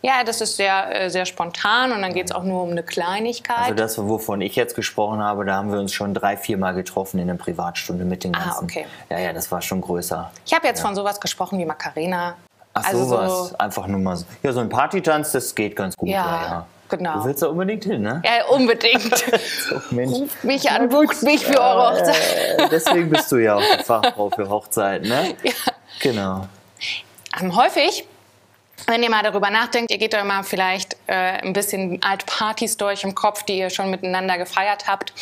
Ja, 0.03 0.25
das 0.25 0.41
ist 0.41 0.57
sehr, 0.57 1.05
äh, 1.05 1.11
sehr 1.11 1.25
spontan 1.27 1.93
und 1.93 2.03
dann 2.03 2.13
geht 2.13 2.27
es 2.27 2.33
auch 2.33 2.43
nur 2.43 2.65
um 2.65 2.71
eine 2.71 2.83
Kleinigkeit. 2.83 3.57
Also 3.57 3.75
das, 3.75 3.99
wovon 3.99 4.41
ich 4.41 4.57
jetzt 4.57 4.75
gesprochen 4.75 5.23
habe, 5.23 5.45
da 5.45 5.55
haben 5.55 5.71
wir 5.71 5.79
uns 5.79 5.93
schon 5.93 6.13
drei, 6.13 6.37
vier 6.37 6.59
Mal 6.59 6.73
getroffen 6.75 7.21
in 7.21 7.31
einer 7.31 7.39
Privatstunde 7.39 8.05
mit 8.05 8.25
den 8.25 8.35
ah, 8.35 8.41
ganzen. 8.41 8.61
Ah, 8.61 8.65
okay. 8.65 8.87
Ja, 9.11 9.19
ja, 9.21 9.33
das 9.33 9.53
war 9.53 9.63
schon 9.63 9.81
größer. 9.81 10.33
Ich 10.45 10.53
habe 10.53 10.67
jetzt 10.67 10.81
ja. 10.81 10.87
von 10.87 10.97
sowas 10.97 11.21
gesprochen 11.21 11.57
wie 11.61 11.65
Macarena, 11.65 12.35
Ach 12.75 12.85
also 12.85 13.05
sowas, 13.05 13.49
so 13.51 13.59
einfach 13.59 13.87
nur 13.87 14.01
mal 14.01 14.17
so. 14.17 14.25
Ja, 14.43 14.53
so 14.53 14.61
ein 14.61 14.69
Partytanz, 14.69 15.33
das 15.33 15.55
geht 15.55 15.77
ganz 15.77 15.97
gut. 15.97 16.09
Ja, 16.09 16.15
ja, 16.15 16.43
ja. 16.43 16.67
genau. 16.89 17.15
Du 17.19 17.25
willst 17.27 17.43
da 17.43 17.49
unbedingt 17.49 17.85
hin, 17.85 18.03
ne? 18.03 18.23
Ja, 18.25 18.47
unbedingt. 18.47 19.19
so, 19.69 19.97
Ruft 19.97 20.45
mich 20.45 20.71
an, 20.71 20.89
bucht 20.89 21.23
mich 21.23 21.45
für 21.45 21.61
eure 21.61 21.93
Hochzeit. 21.93 22.59
Äh, 22.59 22.69
deswegen 22.71 23.11
bist 23.11 23.31
du 23.31 23.37
ja 23.37 23.57
auch 23.57 23.63
die 23.79 23.83
Fachfrau 23.85 24.31
für 24.31 24.49
Hochzeiten, 24.49 25.09
ne? 25.09 25.35
Ja. 25.43 25.53
Genau. 26.01 26.49
Ähm, 27.41 27.55
häufig 27.55 28.07
wenn 28.87 29.03
ihr 29.03 29.11
mal 29.11 29.23
darüber 29.23 29.51
nachdenkt, 29.51 29.91
ihr 29.91 29.99
geht 29.99 30.13
da 30.13 30.25
mal 30.25 30.43
vielleicht 30.43 30.97
äh, 31.07 31.15
ein 31.15 31.53
bisschen 31.53 32.03
alte 32.03 32.27
Partys 32.27 32.77
durch 32.77 33.05
im 33.05 33.15
Kopf, 33.15 33.45
die 33.45 33.59
ihr 33.59 33.71
schon 33.71 33.91
miteinander 33.91 34.39
gefeiert 34.39 34.87
habt 34.87 35.13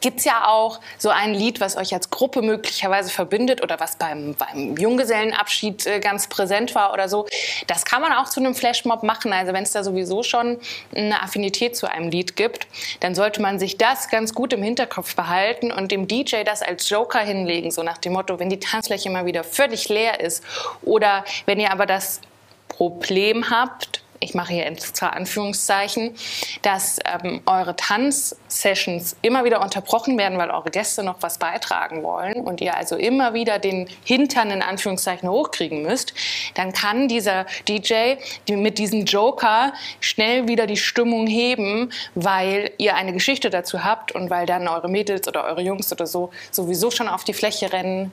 gibt 0.00 0.18
es 0.18 0.24
ja 0.24 0.46
auch 0.46 0.80
so 0.98 1.10
ein 1.10 1.34
Lied, 1.34 1.60
was 1.60 1.76
euch 1.76 1.94
als 1.94 2.10
Gruppe 2.10 2.42
möglicherweise 2.42 3.10
verbindet 3.10 3.62
oder 3.62 3.80
was 3.80 3.96
beim, 3.96 4.34
beim 4.34 4.76
Junggesellenabschied 4.76 5.86
äh, 5.86 6.00
ganz 6.00 6.28
präsent 6.28 6.74
war 6.74 6.92
oder 6.92 7.08
so. 7.08 7.26
Das 7.66 7.84
kann 7.84 8.02
man 8.02 8.12
auch 8.12 8.28
zu 8.28 8.40
einem 8.40 8.54
Flashmob 8.54 9.02
machen. 9.02 9.32
Also 9.32 9.52
wenn 9.52 9.62
es 9.62 9.72
da 9.72 9.82
sowieso 9.82 10.22
schon 10.22 10.58
eine 10.94 11.22
Affinität 11.22 11.76
zu 11.76 11.90
einem 11.90 12.10
Lied 12.10 12.36
gibt, 12.36 12.66
dann 13.00 13.14
sollte 13.14 13.40
man 13.40 13.58
sich 13.58 13.78
das 13.78 14.08
ganz 14.08 14.34
gut 14.34 14.52
im 14.52 14.62
Hinterkopf 14.62 15.14
behalten 15.16 15.72
und 15.72 15.90
dem 15.92 16.08
DJ 16.08 16.42
das 16.44 16.62
als 16.62 16.88
Joker 16.88 17.20
hinlegen, 17.20 17.70
so 17.70 17.82
nach 17.82 17.98
dem 17.98 18.12
Motto, 18.12 18.38
wenn 18.38 18.50
die 18.50 18.60
Tanzfläche 18.60 19.10
mal 19.10 19.26
wieder 19.26 19.44
völlig 19.44 19.88
leer 19.88 20.20
ist 20.20 20.42
oder 20.82 21.24
wenn 21.46 21.60
ihr 21.60 21.72
aber 21.72 21.86
das 21.86 22.20
Problem 22.68 23.50
habt, 23.50 24.02
ich 24.20 24.34
mache 24.34 24.52
hier 24.52 24.66
extra 24.66 25.10
Anführungszeichen, 25.10 26.14
dass 26.62 26.98
ähm, 27.04 27.42
eure 27.46 27.76
Tanzsessions 27.76 29.16
immer 29.22 29.44
wieder 29.44 29.62
unterbrochen 29.62 30.18
werden, 30.18 30.38
weil 30.38 30.50
eure 30.50 30.70
Gäste 30.70 31.02
noch 31.02 31.16
was 31.20 31.38
beitragen 31.38 32.02
wollen 32.02 32.36
und 32.36 32.60
ihr 32.60 32.76
also 32.76 32.96
immer 32.96 33.34
wieder 33.34 33.58
den 33.58 33.88
Hintern 34.04 34.50
in 34.50 34.62
Anführungszeichen 34.62 35.28
hochkriegen 35.28 35.82
müsst, 35.82 36.14
dann 36.54 36.72
kann 36.72 37.08
dieser 37.08 37.46
DJ 37.68 38.14
mit 38.48 38.78
diesem 38.78 39.04
Joker 39.04 39.72
schnell 40.00 40.48
wieder 40.48 40.66
die 40.66 40.76
Stimmung 40.76 41.26
heben, 41.26 41.92
weil 42.14 42.70
ihr 42.78 42.96
eine 42.96 43.12
Geschichte 43.12 43.50
dazu 43.50 43.84
habt 43.84 44.12
und 44.12 44.30
weil 44.30 44.46
dann 44.46 44.68
eure 44.68 44.88
Mädels 44.88 45.28
oder 45.28 45.44
eure 45.44 45.62
Jungs 45.62 45.92
oder 45.92 46.06
so 46.06 46.30
sowieso 46.50 46.90
schon 46.90 47.08
auf 47.08 47.24
die 47.24 47.34
Fläche 47.34 47.72
rennen 47.72 48.12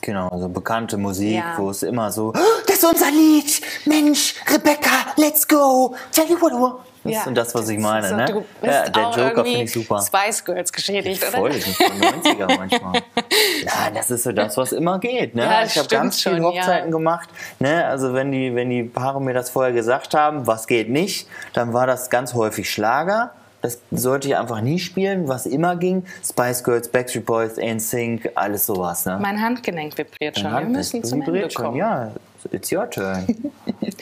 Genau, 0.00 0.30
so 0.38 0.48
bekannte 0.48 0.96
Musik, 0.96 1.36
ja. 1.36 1.54
wo 1.56 1.70
es 1.70 1.82
immer 1.82 2.10
so, 2.12 2.32
oh, 2.34 2.62
das 2.66 2.76
ist 2.76 2.84
unser 2.84 3.10
Lied, 3.10 3.60
Mensch, 3.84 4.34
Rebecca, 4.50 5.12
let's 5.16 5.46
go, 5.46 5.94
tell 6.12 6.26
you 6.26 6.40
what 6.40 6.52
I 6.52 6.54
want. 6.54 6.76
Das 7.04 7.12
ja. 7.12 7.24
ist 7.24 7.36
das, 7.36 7.54
was 7.54 7.68
ich 7.68 7.78
meine, 7.78 8.08
so, 8.08 8.16
ne? 8.16 8.24
Du 8.26 8.44
bist 8.60 8.74
ja, 8.74 8.88
der 8.88 9.02
Joker 9.04 9.44
finde 9.44 9.62
ich 9.62 9.72
super. 9.72 10.02
Spice 10.02 10.44
Girls 10.44 10.72
geschädigt, 10.72 11.22
oder? 11.22 11.38
Voll, 11.38 11.50
das 11.50 11.64
sind 11.64 11.78
90er 11.78 12.56
manchmal. 12.58 13.02
ja, 13.64 13.90
das 13.94 14.10
ist 14.10 14.24
so 14.24 14.32
das, 14.32 14.56
was 14.56 14.72
immer 14.72 14.98
geht, 14.98 15.34
ne? 15.34 15.44
Ja, 15.44 15.64
ich 15.64 15.78
habe 15.78 15.88
ganz 15.88 16.22
viele 16.22 16.42
Hochzeiten 16.42 16.90
ja. 16.90 16.96
gemacht, 16.96 17.28
ne? 17.60 17.86
Also 17.86 18.14
wenn 18.14 18.32
die, 18.32 18.54
wenn 18.54 18.68
die 18.68 18.82
Paare 18.82 19.22
mir 19.22 19.32
das 19.32 19.50
vorher 19.50 19.72
gesagt 19.72 20.14
haben, 20.14 20.46
was 20.46 20.66
geht 20.66 20.90
nicht, 20.90 21.28
dann 21.52 21.72
war 21.72 21.86
das 21.86 22.10
ganz 22.10 22.34
häufig 22.34 22.68
Schlager. 22.70 23.32
Das 23.60 23.80
sollte 23.90 24.28
ich 24.28 24.36
einfach 24.36 24.60
nie 24.60 24.78
spielen, 24.78 25.26
was 25.26 25.46
immer 25.46 25.76
ging. 25.76 26.04
Spice 26.24 26.62
Girls, 26.62 26.88
Backstreet 26.88 27.26
Boys, 27.26 27.56
NSYNC, 27.56 28.30
alles 28.34 28.66
sowas. 28.66 29.04
Ne? 29.04 29.18
Mein 29.20 29.40
Handgelenk 29.40 29.98
vibriert 29.98 30.38
schon. 30.38 30.52
Wir 30.52 30.60
müssen 30.66 31.02
zum 31.02 31.22
Ende 31.22 31.48
kommen. 31.48 31.76
Ja, 31.76 32.12
it's 32.52 32.70
your 32.70 32.88
turn. 32.88 33.26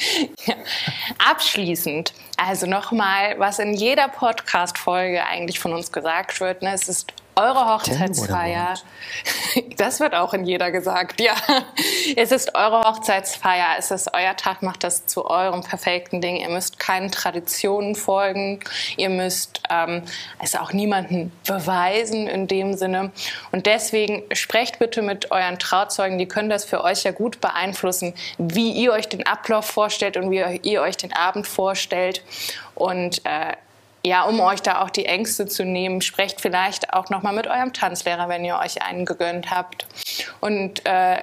ja. 0.46 0.54
Abschließend, 1.30 2.12
also 2.36 2.66
nochmal, 2.66 3.38
was 3.38 3.58
in 3.58 3.74
jeder 3.74 4.08
Podcast-Folge 4.08 5.24
eigentlich 5.24 5.58
von 5.58 5.72
uns 5.72 5.92
gesagt 5.92 6.40
wird, 6.40 6.62
ne, 6.62 6.72
es 6.72 6.88
ist 6.88 7.12
eure 7.36 7.74
Hochzeitsfeier. 7.74 8.74
Das 9.76 10.00
wird 10.00 10.14
auch 10.14 10.34
in 10.34 10.44
jeder 10.44 10.70
gesagt, 10.70 11.20
ja. 11.20 11.34
Es 12.16 12.32
ist 12.32 12.54
eure 12.54 12.82
Hochzeitsfeier, 12.82 13.76
es 13.78 13.90
ist 13.90 14.12
euer 14.12 14.36
Tag, 14.36 14.62
macht 14.62 14.84
das 14.84 15.06
zu 15.06 15.26
eurem 15.26 15.62
perfekten 15.62 16.20
Ding. 16.20 16.36
Ihr 16.36 16.48
müsst 16.48 16.78
keinen 16.78 17.10
Traditionen 17.10 17.94
folgen, 17.94 18.60
ihr 18.96 19.08
müsst 19.08 19.62
ähm, 19.70 20.02
es 20.42 20.54
auch 20.56 20.72
niemanden 20.72 21.32
beweisen 21.46 22.26
in 22.26 22.48
dem 22.48 22.74
Sinne. 22.74 23.12
Und 23.52 23.66
deswegen 23.66 24.22
sprecht 24.32 24.78
bitte 24.78 25.00
mit 25.02 25.30
euren 25.30 25.58
Trauzeugen, 25.58 26.18
die 26.18 26.26
können 26.26 26.50
das 26.50 26.64
für 26.64 26.82
euch 26.84 27.04
ja 27.04 27.12
gut 27.12 27.40
beeinflussen, 27.40 28.14
wie 28.38 28.72
ihr 28.72 28.92
euch 28.92 29.08
den 29.08 29.26
Ablauf 29.26 29.66
vorstellt 29.86 30.16
und 30.16 30.30
wie 30.30 30.42
ihr 30.62 30.82
euch 30.82 30.96
den 30.96 31.12
Abend 31.12 31.46
vorstellt. 31.46 32.22
Und 32.74 33.24
äh, 33.24 33.52
ja, 34.04 34.24
um 34.24 34.40
euch 34.40 34.60
da 34.60 34.82
auch 34.82 34.90
die 34.90 35.06
Ängste 35.06 35.46
zu 35.46 35.64
nehmen, 35.64 36.00
sprecht 36.00 36.40
vielleicht 36.40 36.92
auch 36.92 37.08
nochmal 37.08 37.34
mit 37.34 37.46
eurem 37.46 37.72
Tanzlehrer, 37.72 38.28
wenn 38.28 38.44
ihr 38.44 38.58
euch 38.58 38.82
einen 38.82 39.04
gegönnt 39.04 39.50
habt. 39.50 39.86
Und 40.40 40.84
äh, 40.86 41.22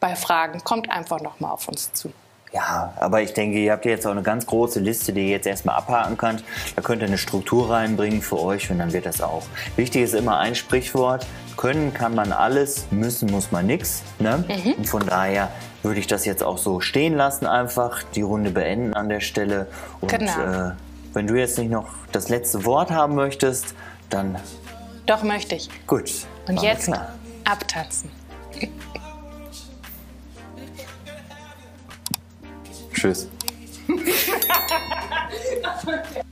bei 0.00 0.16
Fragen, 0.16 0.62
kommt 0.64 0.90
einfach 0.90 1.20
nochmal 1.20 1.52
auf 1.52 1.66
uns 1.66 1.92
zu. 1.94 2.12
Ja, 2.52 2.92
aber 3.00 3.22
ich 3.22 3.32
denke, 3.32 3.58
ihr 3.58 3.72
habt 3.72 3.84
jetzt 3.84 4.06
auch 4.06 4.12
eine 4.12 4.22
ganz 4.22 4.46
große 4.46 4.80
Liste, 4.80 5.12
die 5.12 5.22
ihr 5.22 5.30
jetzt 5.30 5.46
erstmal 5.46 5.76
abhaken 5.76 6.16
könnt. 6.16 6.44
Da 6.76 6.82
könnt 6.82 7.02
ihr 7.02 7.08
eine 7.08 7.18
Struktur 7.18 7.70
reinbringen 7.70 8.22
für 8.22 8.38
euch 8.38 8.70
und 8.70 8.78
dann 8.78 8.92
wird 8.92 9.06
das 9.06 9.20
auch. 9.20 9.42
Wichtig 9.76 10.02
ist 10.02 10.14
immer 10.14 10.38
ein 10.38 10.54
Sprichwort. 10.54 11.26
Können 11.56 11.92
kann 11.94 12.14
man 12.14 12.32
alles, 12.32 12.86
müssen 12.90 13.30
muss 13.30 13.50
man 13.50 13.66
nichts. 13.66 14.02
Ne? 14.18 14.44
Mhm. 14.46 14.72
Und 14.74 14.88
von 14.88 15.04
daher 15.04 15.50
würde 15.84 16.00
ich 16.00 16.06
das 16.06 16.24
jetzt 16.24 16.42
auch 16.42 16.58
so 16.58 16.80
stehen 16.80 17.14
lassen, 17.14 17.46
einfach 17.46 18.02
die 18.14 18.22
Runde 18.22 18.50
beenden 18.50 18.94
an 18.94 19.08
der 19.08 19.20
Stelle. 19.20 19.68
Und 20.00 20.10
genau. 20.10 20.40
äh, 20.40 20.72
wenn 21.12 21.26
du 21.26 21.34
jetzt 21.34 21.58
nicht 21.58 21.70
noch 21.70 21.88
das 22.10 22.28
letzte 22.28 22.64
Wort 22.64 22.90
haben 22.90 23.14
möchtest, 23.14 23.74
dann. 24.10 24.36
Doch 25.06 25.22
möchte 25.22 25.54
ich. 25.54 25.68
Gut. 25.86 26.10
Und 26.48 26.62
jetzt 26.62 26.86
klar. 26.86 27.14
abtanzen. 27.44 28.10
Tschüss. 32.92 33.28